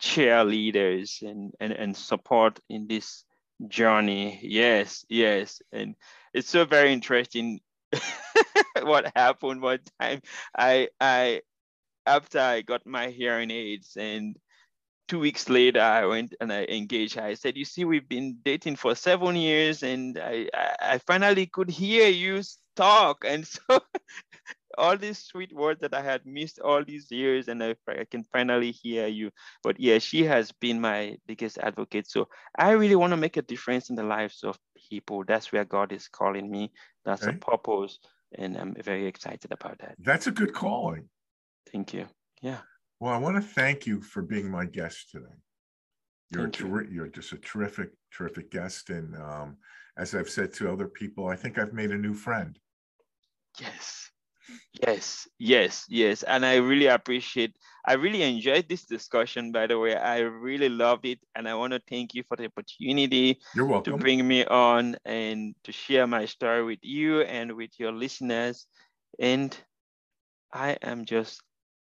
[0.00, 3.24] cheerleaders and, and, and support in this
[3.68, 4.40] journey.
[4.42, 5.62] Yes, yes.
[5.72, 5.94] And
[6.34, 7.60] it's so very interesting
[8.82, 10.20] what happened one time.
[10.56, 11.42] I I
[12.06, 14.36] after I got my hearing aids and
[15.08, 17.22] two weeks later I went and I engaged her.
[17.22, 21.46] I said, you see, we've been dating for seven years and I, I, I finally
[21.46, 22.42] could hear you
[22.74, 23.24] talk.
[23.26, 23.60] And so
[24.76, 28.24] all these sweet words that I had missed all these years, and I, I, can
[28.24, 29.30] finally hear you.
[29.62, 32.08] But yeah, she has been my biggest advocate.
[32.08, 34.58] So I really want to make a difference in the lives of
[34.90, 35.24] people.
[35.26, 36.72] That's where God is calling me.
[37.04, 37.36] That's okay.
[37.36, 37.98] a purpose.
[38.38, 39.94] And I'm very excited about that.
[39.98, 41.08] That's a good calling.
[41.72, 42.06] Thank you.
[42.42, 42.58] Yeah.
[43.00, 45.26] Well, I want to thank you for being my guest today.
[46.30, 46.90] You're ter- you.
[46.90, 49.58] you're just a terrific, terrific guest, and um,
[49.96, 52.58] as I've said to other people, I think I've made a new friend.
[53.60, 54.10] Yes,
[54.86, 56.22] Yes, yes, yes.
[56.22, 59.96] And I really appreciate, I really enjoyed this discussion, by the way.
[59.96, 61.18] I really loved it.
[61.34, 63.94] And I want to thank you for the opportunity You're welcome.
[63.94, 68.66] to bring me on and to share my story with you and with your listeners.
[69.18, 69.56] And
[70.52, 71.40] I am just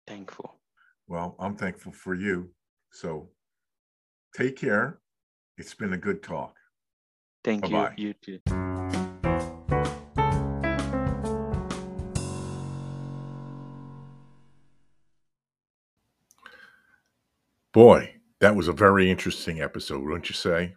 [0.06, 0.60] thankful.
[1.06, 2.50] Well, I'm thankful for you.
[2.90, 3.30] So
[4.34, 5.00] take care.
[5.56, 6.56] It's been a good talk.
[7.44, 7.94] Thank Bye-bye.
[7.96, 8.08] you.
[8.08, 8.61] You too.
[17.72, 20.74] Boy, that was a very interesting episode, wouldn't you say?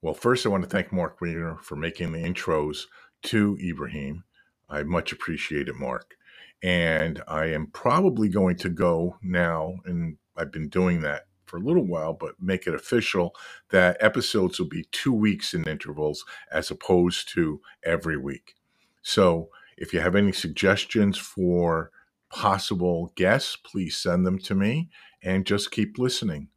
[0.00, 2.84] Well, first, I want to thank Mark Wiener for making the intros
[3.24, 4.22] to Ibrahim.
[4.68, 6.14] I much appreciate it, Mark.
[6.62, 11.62] And I am probably going to go now, and I've been doing that for a
[11.64, 13.34] little while, but make it official
[13.70, 18.54] that episodes will be two weeks in intervals as opposed to every week.
[19.02, 21.90] So if you have any suggestions for
[22.30, 24.90] possible guests, please send them to me
[25.22, 26.48] and just keep listening.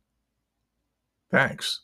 [1.30, 1.82] Thanks.